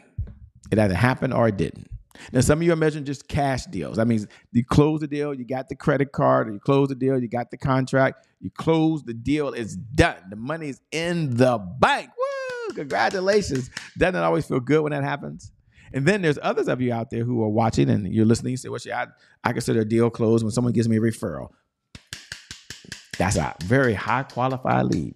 It 0.71 0.79
either 0.79 0.95
happened 0.95 1.33
or 1.33 1.47
it 1.47 1.57
didn't. 1.57 1.87
Now, 2.31 2.41
some 2.41 2.59
of 2.59 2.63
you 2.63 2.73
are 2.73 2.77
measuring 2.77 3.05
just 3.05 3.27
cash 3.27 3.65
deals. 3.65 3.97
That 3.97 4.07
means 4.07 4.27
you 4.51 4.63
close 4.63 4.99
the 4.99 5.07
deal, 5.07 5.33
you 5.33 5.45
got 5.45 5.69
the 5.69 5.75
credit 5.75 6.11
card, 6.11 6.49
or 6.49 6.53
you 6.53 6.59
close 6.59 6.89
the 6.89 6.95
deal, 6.95 7.19
you 7.19 7.27
got 7.27 7.51
the 7.51 7.57
contract, 7.57 8.27
you 8.39 8.49
close 8.51 9.03
the 9.03 9.13
deal, 9.13 9.49
it's 9.49 9.75
done. 9.75 10.17
The 10.29 10.35
money's 10.35 10.81
in 10.91 11.35
the 11.35 11.57
bank. 11.57 12.09
Woo! 12.17 12.75
Congratulations. 12.75 13.69
Doesn't 13.97 14.15
it 14.15 14.23
always 14.23 14.45
feel 14.45 14.59
good 14.59 14.81
when 14.81 14.91
that 14.91 15.03
happens? 15.03 15.51
And 15.93 16.05
then 16.05 16.21
there's 16.21 16.39
others 16.41 16.67
of 16.67 16.81
you 16.81 16.91
out 16.91 17.09
there 17.09 17.23
who 17.23 17.43
are 17.43 17.49
watching 17.49 17.89
and 17.89 18.13
you're 18.13 18.25
listening. 18.25 18.51
You 18.51 18.57
say, 18.57 18.69
well, 18.69 18.79
I, 18.93 19.07
I 19.43 19.53
consider 19.53 19.81
a 19.81 19.85
deal 19.85 20.09
closed 20.09 20.43
when 20.43 20.51
someone 20.51 20.73
gives 20.73 20.89
me 20.89 20.97
a 20.97 20.99
referral. 20.99 21.51
That's 23.17 23.37
a 23.37 23.55
very 23.63 23.93
high 23.93 24.23
qualified 24.23 24.85
lead. 24.87 25.15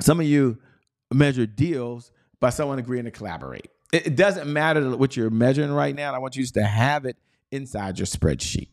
Some 0.00 0.20
of 0.20 0.26
you 0.26 0.58
measure 1.12 1.46
deals 1.46 2.10
by 2.38 2.50
someone 2.50 2.78
agreeing 2.78 3.04
to 3.04 3.10
collaborate. 3.10 3.70
It 3.92 4.16
doesn't 4.16 4.52
matter 4.52 4.96
what 4.96 5.16
you're 5.16 5.30
measuring 5.30 5.72
right 5.72 5.94
now. 5.94 6.14
I 6.14 6.18
want 6.18 6.36
you 6.36 6.46
to 6.46 6.62
have 6.62 7.04
it 7.04 7.16
inside 7.50 7.98
your 7.98 8.06
spreadsheet. 8.06 8.68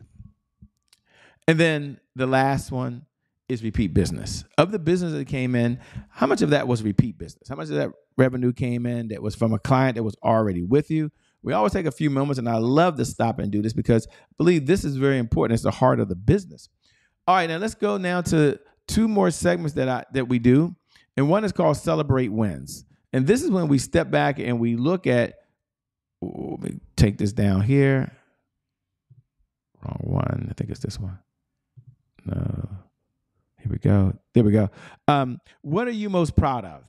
And 1.48 1.60
then 1.60 2.00
the 2.16 2.28
last 2.28 2.72
one 2.72 3.06
is 3.50 3.64
repeat 3.64 3.94
business. 3.94 4.44
Of 4.58 4.72
the 4.72 4.80
business 4.80 5.14
that 5.14 5.28
came 5.28 5.56
in, 5.56 5.80
how 6.10 6.28
much 6.28 6.42
of 6.42 6.50
that 6.50 6.68
was 6.68 6.84
repeat 6.84 7.18
business? 7.18 7.48
How 7.48 7.56
much 7.56 7.70
of 7.70 7.76
that 7.76 7.92
revenue 8.18 8.52
came 8.52 8.86
in 8.86 9.08
that 9.08 9.22
was 9.22 9.36
from 9.36 9.54
a 9.54 9.60
client 9.60 9.96
that 9.96 10.04
was 10.04 10.16
already 10.24 10.64
with 10.64 10.92
you? 10.92 11.12
We 11.42 11.54
always 11.54 11.72
take 11.72 11.86
a 11.86 11.92
few 11.92 12.10
moments, 12.10 12.40
and 12.40 12.50
I 12.50 12.58
love 12.58 12.98
to 12.98 13.06
stop 13.06 13.40
and 13.40 13.52
do 13.52 13.62
this 13.62 13.74
because 13.74 14.06
I 14.12 14.34
believe 14.38 14.66
this 14.66 14.84
is 14.84 14.98
very 14.98 15.18
important. 15.18 15.56
It's 15.56 15.64
the 15.64 15.72
heart 15.72 16.00
of 16.00 16.10
the 16.10 16.16
business. 16.16 16.68
All 17.26 17.36
right, 17.36 17.48
now 17.48 17.58
let's 17.58 17.76
go 17.76 17.98
now 17.98 18.22
to 18.22 18.60
two 18.88 19.08
more 19.08 19.32
segments 19.32 19.74
that 19.76 19.88
I 19.88 20.04
that 20.14 20.28
we 20.28 20.40
do, 20.40 20.76
and 21.16 21.30
one 21.30 21.46
is 21.46 21.52
called 21.52 21.78
Celebrate 21.78 22.30
Wins. 22.30 22.86
And 23.14 23.26
this 23.26 23.44
is 23.44 23.50
when 23.50 23.68
we 23.68 23.78
step 23.78 24.12
back 24.12 24.40
and 24.40 24.60
we 24.60 24.76
look 24.76 25.08
at, 25.08 25.36
let 26.22 26.62
me 26.62 26.80
take 26.96 27.18
this 27.18 27.34
down 27.34 27.62
here. 27.62 28.12
Wrong 29.84 30.00
one. 30.02 30.48
I 30.50 30.54
think 30.54 30.70
it's 30.70 30.80
this 30.80 31.00
one. 31.00 31.20
No. 32.26 32.70
Here 33.60 33.72
we 33.72 33.78
go. 33.78 34.14
There 34.34 34.44
we 34.44 34.52
go. 34.52 34.70
Um, 35.08 35.40
what 35.62 35.88
are 35.88 35.92
you 35.92 36.10
most 36.10 36.36
proud 36.36 36.66
of? 36.66 36.84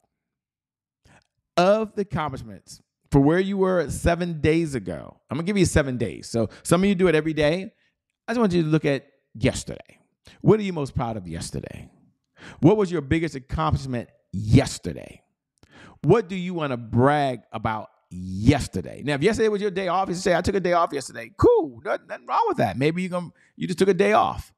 Of 1.56 1.94
the 1.94 2.02
accomplishments 2.02 2.80
for 3.10 3.20
where 3.20 3.40
you 3.40 3.56
were 3.56 3.88
seven 3.90 4.40
days 4.40 4.74
ago. 4.74 5.20
I'm 5.30 5.36
gonna 5.36 5.46
give 5.46 5.56
you 5.56 5.64
seven 5.64 5.96
days. 5.96 6.28
So 6.28 6.50
some 6.62 6.82
of 6.82 6.88
you 6.88 6.94
do 6.94 7.08
it 7.08 7.14
every 7.14 7.32
day. 7.32 7.72
I 8.26 8.32
just 8.32 8.40
want 8.40 8.52
you 8.52 8.62
to 8.62 8.68
look 8.68 8.84
at 8.84 9.06
yesterday. 9.34 9.98
What 10.40 10.60
are 10.60 10.62
you 10.62 10.72
most 10.72 10.94
proud 10.94 11.16
of 11.16 11.26
yesterday? 11.26 11.90
What 12.60 12.76
was 12.76 12.92
your 12.92 13.00
biggest 13.00 13.34
accomplishment 13.34 14.08
yesterday? 14.32 15.22
What 16.02 16.28
do 16.28 16.36
you 16.36 16.54
want 16.54 16.72
to 16.72 16.76
brag 16.76 17.40
about 17.52 17.88
yesterday? 18.10 19.02
Now, 19.04 19.14
if 19.14 19.22
yesterday 19.22 19.48
was 19.48 19.60
your 19.60 19.70
day 19.70 19.88
off, 19.88 20.08
you 20.08 20.14
say, 20.14 20.34
I 20.34 20.40
took 20.40 20.54
a 20.54 20.60
day 20.60 20.72
off 20.72 20.92
yesterday. 20.92 21.32
Cool. 21.36 21.80
Nothing, 21.84 22.26
wrong 22.26 22.44
with 22.48 22.58
that. 22.58 22.76
Maybe 22.76 23.02
you 23.02 23.32
you 23.56 23.66
just 23.66 23.78
took 23.78 23.88
a 23.88 23.94
day 23.94 24.12
off. 24.12 24.52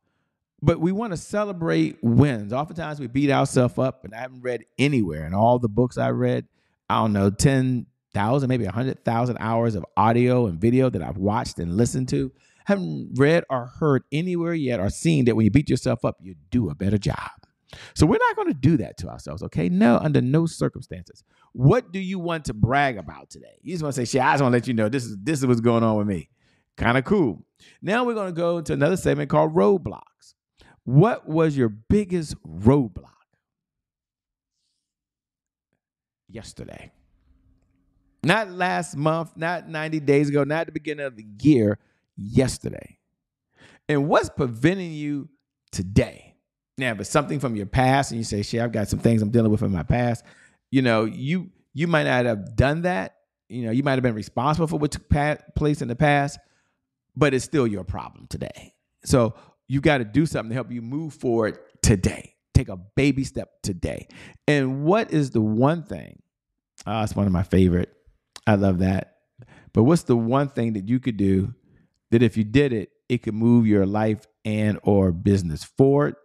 But 0.63 0.79
we 0.79 0.93
want 0.93 1.13
to 1.13 1.17
celebrate 1.17 1.99
wins. 2.03 2.53
Oftentimes 2.53 3.01
we 3.01 3.07
beat 3.07 3.31
ourselves 3.31 3.79
up, 3.79 4.05
and 4.05 4.15
I 4.15 4.19
haven't 4.19 4.43
read 4.43 4.65
anywhere 4.79 5.27
in 5.27 5.33
all 5.33 5.59
the 5.59 5.71
books 5.71 5.97
I 5.97 6.11
read, 6.11 6.47
I 6.91 7.01
don't 7.01 7.15
know, 7.15 7.31
10,000, 7.31 8.49
maybe 8.49 8.65
100,000 8.65 9.37
hours 9.41 9.75
of 9.75 9.87
audio 9.97 10.47
and 10.47 10.61
video 10.61 10.91
that 10.91 11.01
I've 11.01 11.17
watched 11.17 11.59
and 11.59 11.77
listened 11.77 12.09
to. 12.11 12.31
Haven't 12.67 13.13
read 13.17 13.45
or 13.49 13.67
heard 13.81 14.03
anywhere 14.13 14.53
yet 14.53 14.81
or 14.81 14.91
seen 14.91 15.25
that 15.25 15.35
when 15.35 15.45
you 15.45 15.51
beat 15.51 15.71
yourself 15.71 16.05
up, 16.05 16.19
you 16.21 16.35
do 16.51 16.69
a 16.69 16.75
better 16.75 16.99
job. 16.99 17.31
So 17.95 18.07
we're 18.07 18.19
not 18.19 18.37
going 18.37 18.49
to 18.49 18.55
do 18.55 18.77
that 18.79 18.97
to 18.99 19.09
ourselves, 19.09 19.43
okay? 19.45 19.69
No, 19.69 19.97
under 19.99 20.21
no 20.21 20.47
circumstances. 20.47 21.23
What 21.53 21.93
do 21.93 21.99
you 21.99 22.19
want 22.19 22.47
to 22.47 22.55
brag 22.55 22.97
about 22.97 23.31
today? 23.31 23.59
You 23.63 23.73
just 23.73 23.83
want 23.83 23.95
to 23.95 24.05
say, 24.05 24.11
"Shit, 24.11 24.23
I 24.23 24.33
just 24.33 24.43
want 24.43 24.53
to 24.53 24.57
let 24.57 24.67
you 24.69 24.75
know 24.75 24.89
this 24.89 25.05
is 25.05 25.17
this 25.23 25.41
is 25.41 25.47
what's 25.47 25.61
going 25.61 25.83
on 25.83 25.97
with 25.97 26.07
me." 26.07 26.29
Kind 26.77 26.99
of 26.99 27.05
cool. 27.05 27.45
Now 27.83 28.05
we're 28.05 28.15
going 28.15 28.29
to 28.29 28.33
go 28.33 28.61
to 28.61 28.73
another 28.73 28.97
segment 28.97 29.31
called 29.31 29.55
roadblocks. 29.55 30.35
What 30.85 31.29
was 31.29 31.57
your 31.57 31.69
biggest 31.69 32.35
roadblock 32.43 33.05
yesterday? 36.29 36.93
Not 38.23 38.51
last 38.51 38.97
month, 38.97 39.37
not 39.37 39.69
90 39.69 40.01
days 40.01 40.29
ago, 40.29 40.45
not 40.45 40.67
the 40.67 40.73
beginning 40.73 41.07
of 41.07 41.17
the 41.17 41.27
year, 41.41 41.79
yesterday. 42.17 42.99
And 43.89 44.09
what's 44.09 44.29
preventing 44.29 44.93
you 44.93 45.29
today? 45.73 46.30
Now, 46.81 46.93
if 46.93 47.01
it's 47.01 47.11
something 47.11 47.39
from 47.39 47.57
your 47.57 47.67
past 47.67 48.11
and 48.11 48.19
you 48.19 48.25
say, 48.25 48.43
shit, 48.43 48.61
I've 48.61 48.73
got 48.73 48.89
some 48.89 48.99
things 48.99 49.21
I'm 49.21 49.31
dealing 49.31 49.51
with 49.51 49.63
in 49.63 49.71
my 49.71 49.83
past, 49.83 50.25
you 50.71 50.83
know, 50.83 51.05
you 51.05 51.51
you 51.75 51.87
might 51.87 52.05
not 52.05 52.25
have 52.25 52.57
done 52.57 52.83
that. 52.83 53.17
You 53.49 53.67
know, 53.67 53.71
you 53.71 53.83
might 53.83 53.93
have 53.93 54.03
been 54.03 54.15
responsible 54.15 54.67
for 54.67 54.79
what 54.79 54.91
took 54.93 55.09
place 55.55 55.83
in 55.83 55.89
the 55.89 55.97
past, 55.97 56.39
but 57.15 57.35
it's 57.35 57.45
still 57.45 57.67
your 57.67 57.85
problem 57.85 58.27
today. 58.29 58.75
So 59.05 59.35
you 59.69 59.81
got 59.81 59.99
to 59.99 60.05
do 60.05 60.25
something 60.25 60.51
to 60.51 60.55
help 60.55 60.71
you 60.71 60.83
move 60.83 61.15
forward 61.15 61.59
today. 61.83 62.35
Take 62.55 62.69
a 62.69 62.77
baby 62.77 63.25
step 63.25 63.51
today. 63.63 64.09
And 64.49 64.83
what 64.85 65.13
is 65.13 65.31
the 65.31 65.41
one 65.41 65.83
thing? 65.83 66.23
Oh, 66.87 67.03
it's 67.03 67.15
one 67.15 67.27
of 67.27 67.33
my 67.33 67.43
favorite. 67.43 67.93
I 68.47 68.55
love 68.55 68.79
that. 68.79 69.17
But 69.73 69.85
what's 69.85 70.03
the 70.05 70.17
one 70.17 70.49
thing 70.49 70.73
that 70.73 70.89
you 70.89 70.99
could 70.99 71.17
do 71.17 71.55
that 72.11 72.23
if 72.23 72.37
you 72.37 72.45
did 72.45 72.73
it, 72.73 72.91
it 73.09 73.23
could 73.23 73.35
move 73.35 73.67
your 73.67 73.87
life 73.87 74.27
and 74.45 74.79
or 74.83 75.13
business 75.13 75.63
forward? 75.65 76.17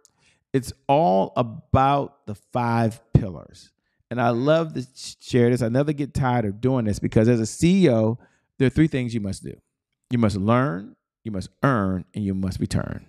It's 0.56 0.72
all 0.88 1.34
about 1.36 2.26
the 2.26 2.34
five 2.34 3.00
pillars. 3.12 3.70
And 4.10 4.20
I 4.20 4.30
love 4.30 4.72
to 4.72 4.86
share 5.20 5.50
this. 5.50 5.60
I 5.60 5.68
never 5.68 5.92
get 5.92 6.14
tired 6.14 6.46
of 6.46 6.60
doing 6.62 6.86
this 6.86 6.98
because 6.98 7.28
as 7.28 7.40
a 7.40 7.42
CEO, 7.42 8.16
there 8.58 8.66
are 8.66 8.70
three 8.70 8.88
things 8.88 9.12
you 9.12 9.20
must 9.20 9.44
do 9.44 9.54
you 10.10 10.18
must 10.18 10.36
learn, 10.36 10.96
you 11.24 11.32
must 11.32 11.50
earn, 11.62 12.04
and 12.14 12.24
you 12.24 12.32
must 12.32 12.58
return. 12.58 13.04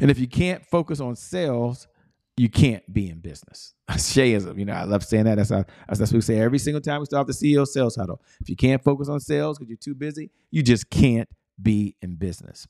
And 0.00 0.10
if 0.10 0.18
you 0.18 0.26
can't 0.26 0.64
focus 0.64 1.00
on 1.00 1.16
sales, 1.16 1.86
you 2.36 2.48
can't 2.48 2.90
be 2.90 3.10
in 3.10 3.18
business. 3.18 3.74
Shayism, 3.90 4.58
you 4.58 4.64
know, 4.64 4.72
I 4.72 4.84
love 4.84 5.04
saying 5.04 5.24
that. 5.24 5.34
That's 5.34 5.50
how, 5.50 5.64
that's 5.88 6.00
what 6.00 6.12
we 6.12 6.20
say 6.22 6.38
every 6.38 6.58
single 6.58 6.80
time 6.80 7.00
we 7.00 7.06
start 7.06 7.22
off 7.22 7.26
the 7.26 7.32
CEO 7.32 7.66
sales 7.66 7.96
huddle. 7.96 8.22
If 8.40 8.48
you 8.48 8.56
can't 8.56 8.82
focus 8.82 9.10
on 9.10 9.20
sales 9.20 9.58
because 9.58 9.68
you're 9.68 9.76
too 9.76 9.94
busy, 9.94 10.30
you 10.50 10.62
just 10.62 10.88
can't 10.88 11.28
be 11.60 11.96
in 12.00 12.14
business. 12.14 12.66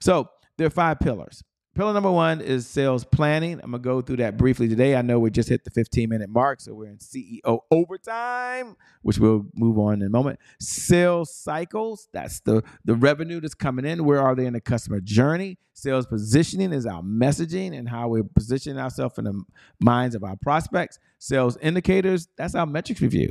So 0.00 0.28
there 0.58 0.66
are 0.66 0.70
five 0.70 1.00
pillars. 1.00 1.42
Pillar 1.74 1.92
number 1.92 2.10
one 2.10 2.40
is 2.40 2.68
sales 2.68 3.04
planning. 3.04 3.60
I'm 3.60 3.72
gonna 3.72 3.82
go 3.82 4.00
through 4.00 4.18
that 4.18 4.36
briefly 4.36 4.68
today. 4.68 4.94
I 4.94 5.02
know 5.02 5.18
we 5.18 5.32
just 5.32 5.48
hit 5.48 5.64
the 5.64 5.70
15 5.70 6.08
minute 6.08 6.30
mark, 6.30 6.60
so 6.60 6.72
we're 6.72 6.88
in 6.88 6.98
CEO 6.98 7.60
overtime, 7.68 8.76
which 9.02 9.18
we'll 9.18 9.46
move 9.56 9.76
on 9.80 9.94
in 9.94 10.06
a 10.06 10.10
moment. 10.10 10.38
Sales 10.60 11.34
cycles, 11.34 12.08
that's 12.12 12.38
the, 12.40 12.62
the 12.84 12.94
revenue 12.94 13.40
that's 13.40 13.54
coming 13.54 13.84
in. 13.84 14.04
Where 14.04 14.22
are 14.22 14.36
they 14.36 14.46
in 14.46 14.52
the 14.52 14.60
customer 14.60 15.00
journey? 15.00 15.58
Sales 15.72 16.06
positioning 16.06 16.72
is 16.72 16.86
our 16.86 17.02
messaging 17.02 17.76
and 17.76 17.88
how 17.88 18.06
we're 18.06 18.22
positioning 18.22 18.78
ourselves 18.78 19.18
in 19.18 19.24
the 19.24 19.42
minds 19.80 20.14
of 20.14 20.22
our 20.22 20.36
prospects. 20.36 21.00
Sales 21.18 21.56
indicators, 21.56 22.28
that's 22.36 22.54
our 22.54 22.66
metrics 22.66 23.00
review. 23.00 23.30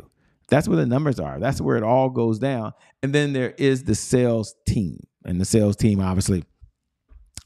That's 0.50 0.67
where 0.67 0.75
the 0.77 0.85
numbers 0.85 1.17
are. 1.17 1.39
That's 1.39 1.62
where 1.62 1.77
it 1.77 1.83
all 1.83 2.09
goes 2.09 2.39
down. 2.39 2.73
And 3.01 3.15
then 3.15 3.31
there 3.31 3.51
is 3.57 3.85
the 3.85 3.95
sales 3.95 4.53
team. 4.67 5.00
And 5.23 5.39
the 5.39 5.45
sales 5.45 5.77
team, 5.77 6.01
obviously, 6.01 6.43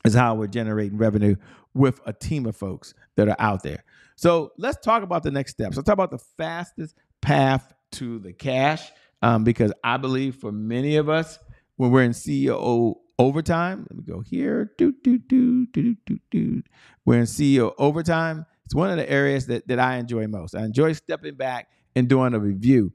is 0.08 0.14
how 0.16 0.36
we're 0.36 0.48
generating 0.48 0.98
revenue 0.98 1.36
with 1.74 2.02
a 2.06 2.14
team 2.14 2.46
of 2.46 2.56
folks 2.56 2.94
that 3.16 3.28
are 3.28 3.36
out 3.40 3.62
there. 3.62 3.84
So 4.16 4.52
let's 4.58 4.84
talk 4.84 5.04
about 5.04 5.24
the 5.24 5.32
next 5.32 5.52
steps. 5.52 5.76
Let's 5.78 5.86
talk 5.86 5.94
about 5.94 6.12
the 6.12 6.24
fastest 6.38 6.96
path 7.22 7.74
to 7.94 8.20
the 8.20 8.34
cash, 8.34 8.92
um, 9.22 9.44
because 9.44 9.72
I 9.84 9.98
believe 9.98 10.36
for 10.36 10.52
many 10.52 10.96
of 10.96 11.08
us, 11.10 11.38
when 11.76 11.92
we're 11.92 12.04
in 12.04 12.12
CEO 12.12 12.96
overtime, 13.20 13.86
let 13.90 13.98
me 13.98 14.04
go 14.04 14.22
here. 14.22 14.72
Do 14.78 14.94
do 15.04 15.18
do 15.20 15.68
do 15.68 15.96
do 16.06 16.20
do. 16.32 16.64
We're 17.06 17.20
in 17.20 17.26
CEO 17.26 17.74
overtime. 17.78 18.46
It's 18.66 18.76
one 18.76 18.90
of 18.90 18.98
the 18.98 19.10
areas 19.10 19.46
that 19.48 19.68
that 19.68 19.80
I 19.80 19.98
enjoy 19.98 20.28
most. 20.28 20.56
I 20.56 20.66
enjoy 20.66 20.94
stepping 20.94 21.36
back 21.36 21.70
and 21.96 22.08
doing 22.08 22.34
a 22.34 22.40
review. 22.40 22.94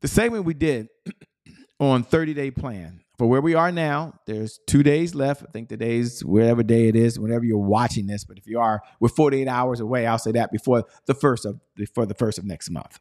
The 0.00 0.08
segment 0.08 0.44
we 0.44 0.54
did 0.54 0.88
on 1.80 2.02
30 2.02 2.34
day 2.34 2.50
plan 2.50 3.00
for 3.20 3.26
where 3.26 3.42
we 3.42 3.52
are 3.52 3.70
now, 3.70 4.14
there's 4.24 4.60
two 4.66 4.82
days 4.82 5.14
left. 5.14 5.42
I 5.46 5.50
think 5.52 5.68
today's 5.68 6.24
whatever 6.24 6.62
day 6.62 6.88
it 6.88 6.96
is, 6.96 7.18
whenever 7.18 7.44
you're 7.44 7.58
watching 7.58 8.06
this. 8.06 8.24
But 8.24 8.38
if 8.38 8.46
you 8.46 8.58
are, 8.58 8.80
we're 8.98 9.10
48 9.10 9.46
hours 9.46 9.80
away. 9.80 10.06
I'll 10.06 10.16
say 10.16 10.32
that 10.32 10.50
before 10.50 10.86
the 11.04 11.12
first 11.12 11.44
of 11.44 11.60
before 11.76 12.06
the 12.06 12.14
first 12.14 12.38
of 12.38 12.46
next 12.46 12.70
month. 12.70 12.98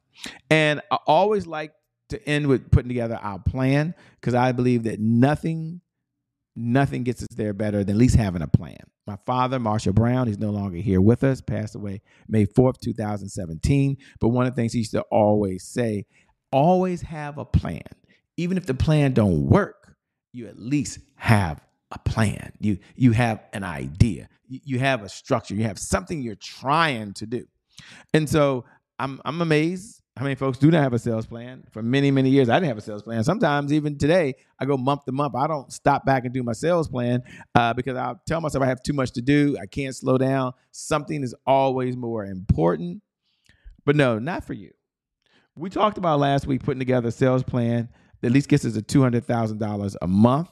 And 0.50 0.82
I 0.92 0.98
always 1.08 1.48
like 1.48 1.72
to 2.10 2.22
end 2.28 2.48
with 2.48 2.70
putting 2.70 2.90
together 2.90 3.18
our 3.22 3.40
plan 3.40 3.96
because 4.20 4.34
I 4.34 4.52
believe 4.52 4.84
that 4.84 5.00
nothing, 5.00 5.80
nothing 6.54 7.04
gets 7.04 7.22
us 7.22 7.30
there 7.34 7.54
better 7.54 7.86
than 7.86 7.96
at 7.96 8.00
least 8.00 8.18
having 8.18 8.42
a 8.42 8.48
plan. 8.50 8.76
My 9.08 9.18
father, 9.26 9.58
Marshall 9.58 9.94
Brown, 9.94 10.28
he's 10.28 10.38
no 10.38 10.50
longer 10.50 10.80
here 10.80 11.00
with 11.00 11.24
us, 11.24 11.40
passed 11.40 11.76
away 11.76 12.02
May 12.28 12.46
4th, 12.46 12.82
2017. 12.82 13.96
But 14.20 14.28
one 14.28 14.46
of 14.46 14.54
the 14.54 14.62
things 14.62 14.74
he 14.74 14.80
used 14.80 14.92
to 14.92 15.02
always 15.04 15.64
say, 15.64 16.08
always 16.52 17.04
have 17.04 17.38
a 17.38 17.46
plan. 17.46 17.84
Even 18.36 18.58
if 18.58 18.66
the 18.66 18.74
plan 18.74 19.14
don't 19.14 19.46
work, 19.46 19.79
you 20.32 20.48
at 20.48 20.60
least 20.60 21.00
have 21.16 21.62
a 21.92 22.00
plan. 22.00 22.54
You 22.60 22.78
you 22.96 23.12
have 23.12 23.44
an 23.54 23.64
idea. 23.64 24.30
You, 24.48 24.80
have 24.80 25.04
a 25.04 25.10
structure. 25.10 25.54
You 25.54 25.64
have 25.66 25.78
something 25.78 26.24
you're 26.24 26.34
trying 26.34 27.14
to 27.14 27.28
do. 27.28 27.46
And 28.16 28.28
so 28.28 28.66
I'm 28.98 29.22
I'm 29.26 29.42
amazed 29.42 30.02
how 30.18 30.24
many 30.24 30.36
folks 30.36 30.58
do 30.58 30.70
not 30.72 30.82
have 30.82 30.94
a 30.94 31.00
sales 31.00 31.26
plan. 31.26 31.64
For 31.72 31.82
many 31.82 32.12
many 32.12 32.30
years, 32.30 32.50
I 32.50 32.56
didn't 32.56 32.70
have 32.70 32.78
a 32.78 32.82
sales 32.82 33.04
plan. 33.04 33.24
Sometimes 33.24 33.72
even 33.72 33.98
today, 33.98 34.36
I 34.60 34.66
go 34.66 34.76
month 34.76 35.06
to 35.06 35.12
month. 35.12 35.36
I 35.36 35.48
don't 35.48 35.72
stop 35.72 36.06
back 36.06 36.26
and 36.26 36.34
do 36.34 36.44
my 36.44 36.54
sales 36.54 36.88
plan 36.88 37.22
uh, 37.56 37.74
because 37.74 37.96
I 37.96 38.16
tell 38.28 38.42
myself 38.42 38.64
I 38.64 38.68
have 38.68 38.84
too 38.84 38.94
much 38.94 39.12
to 39.12 39.22
do. 39.22 39.58
I 39.62 39.66
can't 39.66 39.96
slow 39.96 40.18
down. 40.18 40.54
Something 40.72 41.24
is 41.24 41.36
always 41.46 41.96
more 41.96 42.26
important. 42.26 43.02
But 43.86 43.96
no, 43.96 44.20
not 44.20 44.44
for 44.44 44.54
you. 44.54 44.72
We 45.56 45.70
talked 45.70 45.98
about 45.98 46.20
last 46.20 46.48
week 46.48 46.64
putting 46.64 46.80
together 46.80 47.10
a 47.10 47.12
sales 47.12 47.44
plan 47.44 47.90
at 48.24 48.32
least 48.32 48.50
gets 48.50 48.66
us 48.66 48.76
a 48.76 48.82
$200,000 48.82 49.96
a 50.02 50.08
month, 50.08 50.50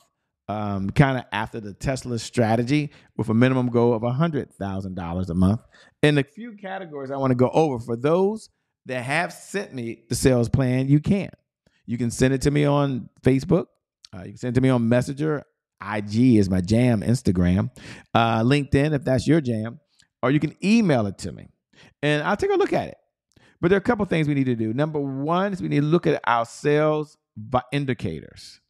um, 0.48 0.90
kind 0.90 1.18
of 1.18 1.26
after 1.32 1.60
the 1.60 1.74
Tesla 1.74 2.20
strategy 2.20 2.92
with 3.18 3.30
a 3.30 3.34
minimum 3.34 3.70
goal 3.70 3.94
of 3.94 4.02
$100,000 4.02 5.30
a 5.30 5.34
month. 5.34 5.62
In 6.04 6.18
a 6.18 6.24
few 6.24 6.54
categories 6.54 7.12
I 7.12 7.18
want 7.18 7.32
to 7.32 7.36
go 7.36 7.50
over 7.50 7.80
for 7.80 7.96
those 7.96 8.50
that 8.86 9.04
have 9.04 9.34
sent 9.34 9.74
me 9.74 10.04
the 10.10 10.16
sales 10.16 10.50
plan, 10.50 10.88
you 10.88 11.00
can. 11.00 11.30
You 11.86 11.98
can 11.98 12.12
send 12.12 12.34
it 12.34 12.42
to 12.44 12.52
me 12.52 12.66
on 12.66 13.10
Facebook. 13.22 13.66
Uh, 14.14 14.20
you 14.20 14.30
can 14.30 14.38
send 14.38 14.56
it 14.56 14.60
to 14.60 14.62
me 14.62 14.70
on 14.70 14.88
Messenger. 14.88 15.44
IG 15.82 16.38
is 16.38 16.50
my 16.50 16.60
jam, 16.60 17.02
Instagram, 17.02 17.70
uh, 18.14 18.42
LinkedIn, 18.42 18.94
if 18.94 19.04
that's 19.04 19.28
your 19.28 19.40
jam, 19.42 19.80
or 20.24 20.32
you 20.32 20.40
can 20.40 20.56
email 20.64 21.06
it 21.06 21.20
to 21.20 21.32
me 21.32 21.50
and 22.02 22.24
I'll 22.24 22.38
take 22.38 22.52
a 22.52 22.56
look 22.56 22.74
at 22.74 22.90
it. 22.90 22.98
But 23.60 23.70
there 23.70 23.78
are 23.78 23.80
a 23.80 23.84
couple 23.84 24.06
things 24.06 24.28
we 24.28 24.36
need 24.36 24.46
to 24.46 24.56
do. 24.56 24.74
Number 24.74 25.00
one 25.00 25.54
is 25.54 25.62
we 25.62 25.68
need 25.68 25.82
to 25.82 25.86
look 25.86 26.06
at 26.06 26.22
our 26.26 26.46
sales 26.46 27.18
indicators, 27.72 28.62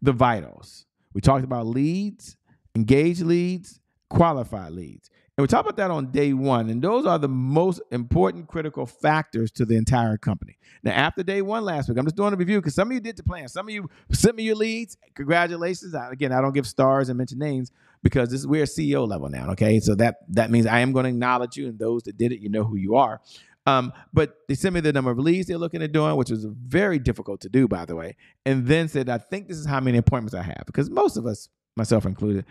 the 0.00 0.12
vitals. 0.12 0.86
We 1.14 1.20
talked 1.20 1.44
about 1.44 1.66
leads, 1.66 2.36
engaged 2.74 3.22
leads, 3.22 3.80
qualified 4.08 4.72
leads. 4.72 5.10
And 5.36 5.42
we 5.42 5.48
talked 5.48 5.66
about 5.66 5.76
that 5.78 5.90
on 5.90 6.10
day 6.10 6.34
one. 6.34 6.68
And 6.68 6.82
those 6.82 7.06
are 7.06 7.18
the 7.18 7.28
most 7.28 7.80
important 7.90 8.48
critical 8.48 8.84
factors 8.84 9.50
to 9.52 9.64
the 9.64 9.76
entire 9.76 10.18
company. 10.18 10.58
Now, 10.82 10.92
after 10.92 11.22
day 11.22 11.40
one 11.40 11.64
last 11.64 11.88
week, 11.88 11.96
I'm 11.96 12.04
just 12.04 12.16
doing 12.16 12.34
a 12.34 12.36
review 12.36 12.60
because 12.60 12.74
some 12.74 12.88
of 12.88 12.92
you 12.94 13.00
did 13.00 13.16
the 13.16 13.22
plan. 13.22 13.48
Some 13.48 13.66
of 13.66 13.74
you 13.74 13.88
sent 14.12 14.36
me 14.36 14.42
your 14.42 14.56
leads. 14.56 14.98
Congratulations. 15.14 15.94
Again, 15.94 16.32
I 16.32 16.42
don't 16.42 16.52
give 16.52 16.66
stars 16.66 17.08
and 17.08 17.16
mention 17.16 17.38
names 17.38 17.72
because 18.02 18.28
this 18.28 18.44
we're 18.44 18.64
CEO 18.64 19.08
level 19.08 19.30
now. 19.30 19.50
Okay. 19.52 19.80
So 19.80 19.94
that 19.94 20.16
that 20.28 20.50
means 20.50 20.66
I 20.66 20.80
am 20.80 20.92
going 20.92 21.04
to 21.04 21.10
acknowledge 21.10 21.56
you 21.56 21.66
and 21.66 21.78
those 21.78 22.02
that 22.02 22.18
did 22.18 22.32
it, 22.32 22.40
you 22.40 22.50
know 22.50 22.64
who 22.64 22.76
you 22.76 22.96
are. 22.96 23.20
Um, 23.66 23.92
but 24.12 24.38
they 24.48 24.54
sent 24.54 24.74
me 24.74 24.80
the 24.80 24.92
number 24.92 25.10
of 25.10 25.18
leads 25.18 25.46
they're 25.46 25.58
looking 25.58 25.82
at 25.82 25.92
doing, 25.92 26.16
which 26.16 26.30
was 26.30 26.44
very 26.44 26.98
difficult 26.98 27.40
to 27.42 27.48
do, 27.48 27.68
by 27.68 27.84
the 27.84 27.94
way. 27.94 28.16
And 28.44 28.66
then 28.66 28.88
said, 28.88 29.08
I 29.08 29.18
think 29.18 29.48
this 29.48 29.56
is 29.56 29.66
how 29.66 29.80
many 29.80 29.98
appointments 29.98 30.34
I 30.34 30.42
have. 30.42 30.64
Because 30.66 30.90
most 30.90 31.16
of 31.16 31.26
us, 31.26 31.48
myself 31.76 32.04
included, 32.04 32.44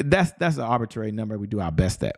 that's 0.00 0.32
that's 0.38 0.56
an 0.56 0.62
arbitrary 0.62 1.12
number 1.12 1.38
we 1.38 1.46
do 1.46 1.60
our 1.60 1.72
best 1.72 2.02
at. 2.02 2.16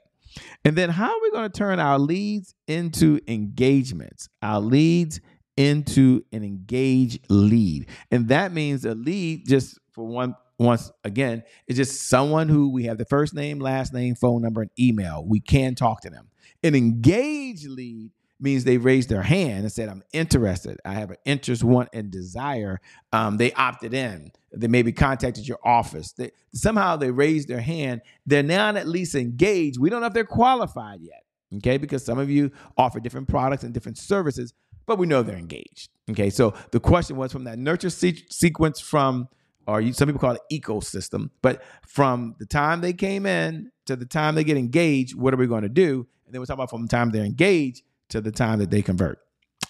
And 0.65 0.77
then 0.77 0.91
how 0.91 1.11
are 1.11 1.23
we 1.23 1.31
going 1.31 1.51
to 1.51 1.59
turn 1.59 1.81
our 1.81 1.99
leads 1.99 2.55
into 2.67 3.21
engagements? 3.27 4.29
Our 4.43 4.61
leads 4.61 5.21
into 5.57 6.23
an 6.33 6.45
engaged 6.45 7.27
lead. 7.29 7.89
And 8.11 8.29
that 8.29 8.53
means 8.53 8.85
a 8.85 8.95
lead, 8.95 9.49
just 9.49 9.79
for 9.91 10.07
one 10.07 10.37
once 10.59 10.91
again, 11.05 11.43
is 11.67 11.77
just 11.77 12.09
someone 12.09 12.49
who 12.49 12.71
we 12.71 12.85
have 12.85 12.99
the 12.99 13.05
first 13.05 13.35
name, 13.35 13.59
last 13.59 13.93
name, 13.93 14.15
phone 14.15 14.43
number, 14.43 14.63
and 14.63 14.71
email. 14.79 15.25
We 15.27 15.41
can 15.41 15.75
talk 15.75 16.03
to 16.03 16.11
them. 16.11 16.29
An 16.63 16.75
engaged 16.75 17.67
lead 17.67 18.13
means 18.41 18.65
they 18.65 18.79
raised 18.79 19.09
their 19.09 19.23
hand 19.23 19.61
and 19.61 19.73
said, 19.73 19.89
I'm 19.89 20.03
interested. 20.13 20.79
I 20.85 20.93
have 20.95 21.11
an 21.11 21.17
interest, 21.25 21.65
want, 21.65 21.89
and 21.93 22.11
desire. 22.11 22.81
Um, 23.13 23.37
they 23.37 23.53
opted 23.53 23.95
in. 23.95 24.31
They 24.53 24.69
maybe 24.69 24.93
contacted 24.93 25.47
your 25.47 25.59
office. 25.65 26.13
They, 26.13 26.31
somehow 26.55 26.97
they 26.97 27.11
raised 27.11 27.49
their 27.49 27.61
hand. 27.61 28.03
They're 28.27 28.43
now 28.43 28.69
at 28.75 28.87
least 28.87 29.15
engaged. 29.15 29.79
We 29.79 29.91
don't 29.91 30.01
know 30.01 30.07
if 30.07 30.15
they're 30.15 30.25
qualified 30.25 31.01
yet, 31.01 31.25
okay? 31.57 31.79
Because 31.79 32.05
some 32.05 32.19
of 32.19 32.31
you 32.31 32.51
offer 32.77 33.01
different 33.01 33.29
products 33.29 33.65
and 33.65 33.75
different 33.75 33.99
services, 33.99 34.55
but 34.87 34.99
we 34.99 35.07
know 35.07 35.23
they're 35.23 35.37
engaged, 35.37 35.91
okay? 36.11 36.31
So 36.31 36.55
the 36.71 36.81
question 36.81 37.17
was 37.17 37.33
from 37.33 37.45
that 37.45 37.59
nurture 37.59 37.91
se- 37.91 38.25
sequence 38.31 38.81
from, 38.81 39.29
or 39.67 39.81
you, 39.81 39.93
some 39.93 40.09
people 40.09 40.21
call 40.21 40.37
it 40.37 40.41
ecosystem, 40.51 41.31
but 41.43 41.63
from 41.87 42.37
the 42.39 42.47
time 42.47 42.81
they 42.81 42.93
came 42.93 43.27
in 43.27 43.71
to 43.87 43.97
the 43.97 44.07
time 44.07 44.35
they 44.35 44.45
get 44.45 44.57
engaged, 44.57 45.15
what 45.15 45.35
are 45.35 45.37
we 45.37 45.47
going 45.47 45.63
to 45.63 45.69
do? 45.69 46.07
And 46.25 46.35
then 46.35 46.41
we're 46.41 46.47
talking 46.47 46.61
about 46.61 46.71
from 46.71 46.83
the 46.83 46.89
time 46.89 47.11
they're 47.11 47.25
engaged 47.25 47.83
to 48.11 48.21
the 48.21 48.33
time 48.33 48.59
that 48.59 48.71
they 48.71 48.83
convert. 48.83 49.19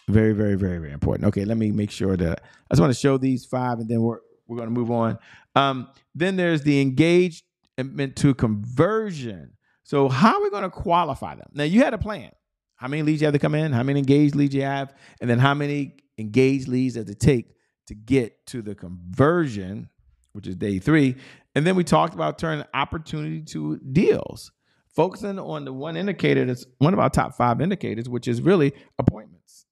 Very, 0.09 0.33
very, 0.33 0.55
very, 0.55 0.79
very 0.79 0.93
important. 0.93 1.29
Okay, 1.29 1.45
let 1.45 1.57
me 1.57 1.71
make 1.71 1.91
sure 1.91 2.17
that 2.17 2.41
I 2.43 2.75
just 2.75 2.81
want 2.81 2.93
to 2.93 2.99
show 2.99 3.19
these 3.19 3.45
five, 3.45 3.79
and 3.79 3.89
then 3.89 4.01
we're 4.01 4.21
we're 4.47 4.57
going 4.57 4.69
to 4.69 4.75
move 4.75 4.91
on. 4.91 5.19
Um, 5.55 5.89
then 6.15 6.37
there's 6.37 6.63
the 6.63 6.81
engagement 6.81 8.17
to 8.17 8.35
conversion. 8.35 9.53
So 9.83 10.09
how 10.09 10.37
are 10.37 10.43
we 10.43 10.51
going 10.51 10.63
to 10.63 10.71
qualify 10.71 11.35
them? 11.35 11.49
Now 11.53 11.65
you 11.65 11.83
had 11.85 11.95
a 11.95 11.99
plan. 11.99 12.31
How 12.77 12.89
many 12.89 13.03
leads 13.03 13.21
you 13.21 13.27
have 13.27 13.35
to 13.35 13.39
come 13.39 13.55
in? 13.55 13.73
How 13.73 13.83
many 13.83 13.99
engaged 13.99 14.35
leads 14.35 14.55
you 14.55 14.63
have, 14.63 14.95
and 15.21 15.29
then 15.29 15.39
how 15.39 15.53
many 15.53 15.97
engaged 16.17 16.69
leads 16.69 16.95
does 16.95 17.09
it 17.09 17.21
take 17.21 17.55
to 17.87 17.95
get 17.95 18.47
to 18.47 18.63
the 18.63 18.75
conversion, 18.75 19.89
which 20.33 20.47
is 20.47 20.57
day 20.57 20.79
three. 20.79 21.17
And 21.55 21.67
then 21.67 21.75
we 21.75 21.85
talked 21.85 22.15
about 22.15 22.39
turning 22.39 22.65
opportunity 22.75 23.43
to 23.43 23.79
deals 23.79 24.53
focusing 24.99 25.39
on 25.39 25.65
the 25.65 25.73
one 25.73 25.97
indicator 25.97 26.45
that's 26.45 26.67
one 26.79 26.93
of 26.93 26.99
our 26.99 27.09
top 27.09 27.33
five 27.37 27.61
indicators, 27.61 28.09
which 28.09 28.27
is 28.27 28.43
really 28.43 28.73
appointments. 28.99 29.65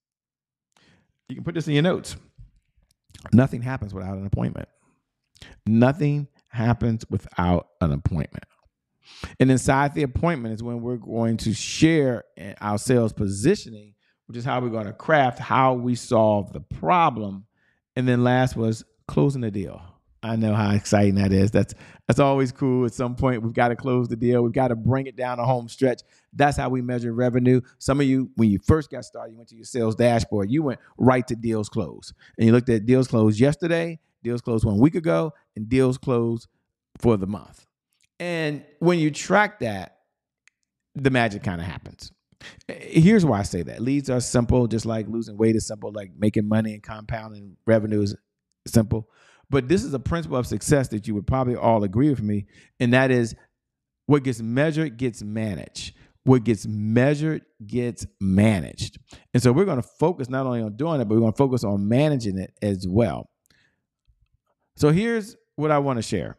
You 1.28 1.34
can 1.34 1.42
put 1.42 1.56
this 1.56 1.66
in 1.66 1.74
your 1.74 1.82
notes. 1.82 2.14
Nothing 3.32 3.60
happens 3.60 3.92
without 3.92 4.18
an 4.18 4.24
appointment. 4.24 4.68
Nothing 5.66 6.28
happens 6.48 7.04
without 7.10 7.70
an 7.80 7.90
appointment. 7.90 8.44
And 9.40 9.50
inside 9.50 9.94
the 9.94 10.04
appointment 10.04 10.54
is 10.54 10.62
when 10.62 10.80
we're 10.80 10.94
going 10.94 11.38
to 11.38 11.52
share 11.52 12.22
our 12.60 12.78
sales 12.78 13.12
positioning, 13.12 13.94
which 14.26 14.36
is 14.36 14.44
how 14.44 14.60
we're 14.60 14.68
going 14.68 14.86
to 14.86 14.92
craft 14.92 15.40
how 15.40 15.74
we 15.74 15.96
solve 15.96 16.52
the 16.52 16.60
problem. 16.60 17.46
And 17.96 18.06
then 18.06 18.22
last 18.22 18.54
was 18.54 18.84
closing 19.08 19.40
the 19.40 19.50
deal. 19.50 19.82
I 20.26 20.36
know 20.36 20.54
how 20.54 20.72
exciting 20.72 21.14
that 21.16 21.32
is. 21.32 21.50
That's 21.50 21.74
That's 22.06 22.20
always 22.20 22.52
cool. 22.52 22.84
At 22.84 22.94
some 22.94 23.16
point, 23.16 23.42
we've 23.42 23.52
got 23.52 23.68
to 23.68 23.76
close 23.76 24.08
the 24.08 24.16
deal. 24.16 24.42
We've 24.42 24.52
got 24.52 24.68
to 24.68 24.76
bring 24.76 25.06
it 25.06 25.16
down 25.16 25.38
a 25.38 25.44
home 25.44 25.68
stretch. 25.68 26.02
That's 26.32 26.56
how 26.56 26.68
we 26.68 26.82
measure 26.82 27.12
revenue. 27.12 27.60
Some 27.78 28.00
of 28.00 28.06
you, 28.06 28.30
when 28.36 28.50
you 28.50 28.58
first 28.58 28.90
got 28.90 29.04
started, 29.04 29.32
you 29.32 29.38
went 29.38 29.48
to 29.50 29.56
your 29.56 29.64
sales 29.64 29.94
dashboard. 29.94 30.50
You 30.50 30.62
went 30.62 30.80
right 30.98 31.26
to 31.28 31.36
deals 31.36 31.68
closed, 31.68 32.12
and 32.38 32.46
you 32.46 32.52
looked 32.52 32.68
at 32.68 32.86
deals 32.86 33.08
closed 33.08 33.40
yesterday, 33.40 33.98
deals 34.22 34.40
closed 34.40 34.64
one 34.64 34.78
week 34.78 34.94
ago, 34.94 35.32
and 35.56 35.68
deals 35.68 35.98
closed 35.98 36.48
for 36.98 37.16
the 37.16 37.26
month. 37.26 37.66
And 38.18 38.64
when 38.78 38.98
you 38.98 39.10
track 39.10 39.60
that, 39.60 39.98
the 40.94 41.10
magic 41.10 41.42
kind 41.42 41.60
of 41.60 41.66
happens. 41.66 42.12
Eh, 42.68 43.00
here's 43.00 43.24
why 43.24 43.40
I 43.40 43.42
say 43.42 43.62
that. 43.62 43.80
Leads 43.80 44.08
are 44.10 44.20
simple, 44.20 44.66
just 44.66 44.86
like 44.86 45.08
losing 45.08 45.36
weight 45.36 45.56
is 45.56 45.66
simple, 45.66 45.92
like 45.92 46.12
making 46.18 46.48
money 46.48 46.74
and 46.74 46.82
compounding 46.82 47.56
revenue 47.66 48.02
is 48.02 48.14
simple. 48.66 49.08
But 49.48 49.68
this 49.68 49.84
is 49.84 49.94
a 49.94 49.98
principle 49.98 50.36
of 50.36 50.46
success 50.46 50.88
that 50.88 51.06
you 51.06 51.14
would 51.14 51.26
probably 51.26 51.56
all 51.56 51.84
agree 51.84 52.10
with 52.10 52.22
me, 52.22 52.46
and 52.80 52.92
that 52.92 53.10
is 53.10 53.34
what 54.06 54.22
gets 54.24 54.40
measured 54.40 54.96
gets 54.96 55.22
managed. 55.22 55.94
What 56.24 56.42
gets 56.42 56.66
measured 56.66 57.42
gets 57.64 58.04
managed. 58.20 58.98
And 59.32 59.40
so 59.40 59.52
we're 59.52 59.64
going 59.64 59.80
to 59.80 59.88
focus 60.00 60.28
not 60.28 60.44
only 60.44 60.60
on 60.60 60.76
doing 60.76 61.00
it, 61.00 61.04
but 61.04 61.14
we're 61.14 61.20
going 61.20 61.32
to 61.32 61.36
focus 61.36 61.62
on 61.62 61.88
managing 61.88 62.38
it 62.38 62.52
as 62.60 62.86
well. 62.88 63.30
So 64.76 64.90
here's 64.90 65.36
what 65.54 65.70
I 65.70 65.78
want 65.78 65.98
to 65.98 66.02
share. 66.02 66.36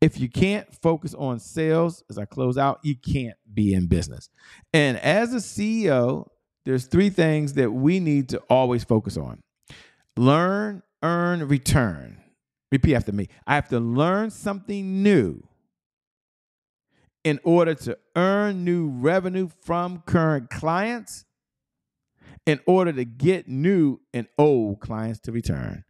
If 0.00 0.18
you 0.18 0.28
can't 0.28 0.66
focus 0.82 1.14
on 1.14 1.38
sales 1.38 2.02
as 2.10 2.16
I 2.18 2.24
close 2.24 2.56
out, 2.56 2.80
you 2.82 2.96
can't 2.96 3.36
be 3.52 3.74
in 3.74 3.88
business. 3.88 4.30
And 4.72 4.98
as 4.98 5.32
a 5.32 5.38
CEO, 5.38 6.28
there's 6.64 6.86
three 6.86 7.10
things 7.10 7.54
that 7.54 7.72
we 7.72 8.00
need 8.00 8.28
to 8.30 8.38
always 8.50 8.84
focus 8.84 9.16
on 9.16 9.42
learn, 10.16 10.82
earn, 11.02 11.46
return. 11.46 12.22
Repeat 12.76 12.94
after 12.94 13.12
me. 13.12 13.28
I 13.46 13.54
have 13.54 13.70
to 13.70 13.80
learn 13.80 14.28
something 14.28 15.02
new 15.02 15.42
in 17.24 17.40
order 17.42 17.74
to 17.74 17.96
earn 18.14 18.64
new 18.64 18.90
revenue 18.90 19.48
from 19.62 20.02
current 20.04 20.50
clients, 20.50 21.24
in 22.44 22.60
order 22.66 22.92
to 22.92 23.06
get 23.06 23.48
new 23.48 23.98
and 24.12 24.26
old 24.36 24.80
clients 24.80 25.20
to 25.20 25.32
return. 25.32 25.84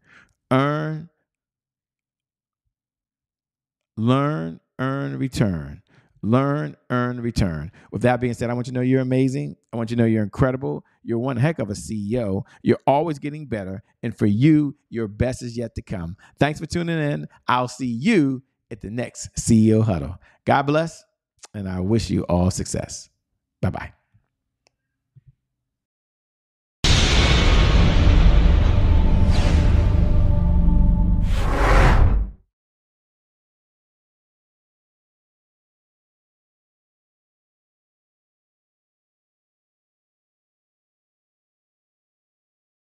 Earn, 0.53 1.11
learn, 3.97 4.61
earn, 4.79 5.19
return. 5.19 5.83
Learn, 6.23 6.77
earn, 6.91 7.21
return. 7.21 7.71
With 7.93 8.03
that 8.03 8.21
being 8.21 8.35
said, 8.35 8.51
I 8.51 8.55
want 8.55 8.67
you 8.67 8.73
to 8.73 8.79
know 8.79 8.83
you're 8.83 9.01
amazing. 9.01 9.57
I 9.73 9.77
want 9.77 9.91
you 9.91 9.97
to 9.97 10.03
know 10.03 10.07
you're 10.07 10.23
incredible. 10.23 10.85
You're 11.03 11.19
one 11.19 11.37
heck 11.37 11.59
of 11.59 11.71
a 11.71 11.75
CEO. 11.75 12.43
You're 12.63 12.81
always 12.87 13.19
getting 13.19 13.47
better. 13.47 13.83
And 14.03 14.17
for 14.17 14.27
you, 14.27 14.77
your 14.89 15.09
best 15.09 15.43
is 15.43 15.57
yet 15.57 15.75
to 15.77 15.83
come. 15.83 16.17
Thanks 16.39 16.59
for 16.59 16.67
tuning 16.67 16.99
in. 16.99 17.29
I'll 17.47 17.69
see 17.69 17.87
you 17.87 18.43
at 18.71 18.81
the 18.81 18.91
next 18.91 19.31
CEO 19.39 19.83
Huddle. 19.83 20.17
God 20.45 20.63
bless, 20.63 21.05
and 21.55 21.69
I 21.69 21.81
wish 21.81 22.11
you 22.11 22.23
all 22.25 22.51
success. 22.51 23.09
Bye 23.61 23.71
bye. 23.71 23.96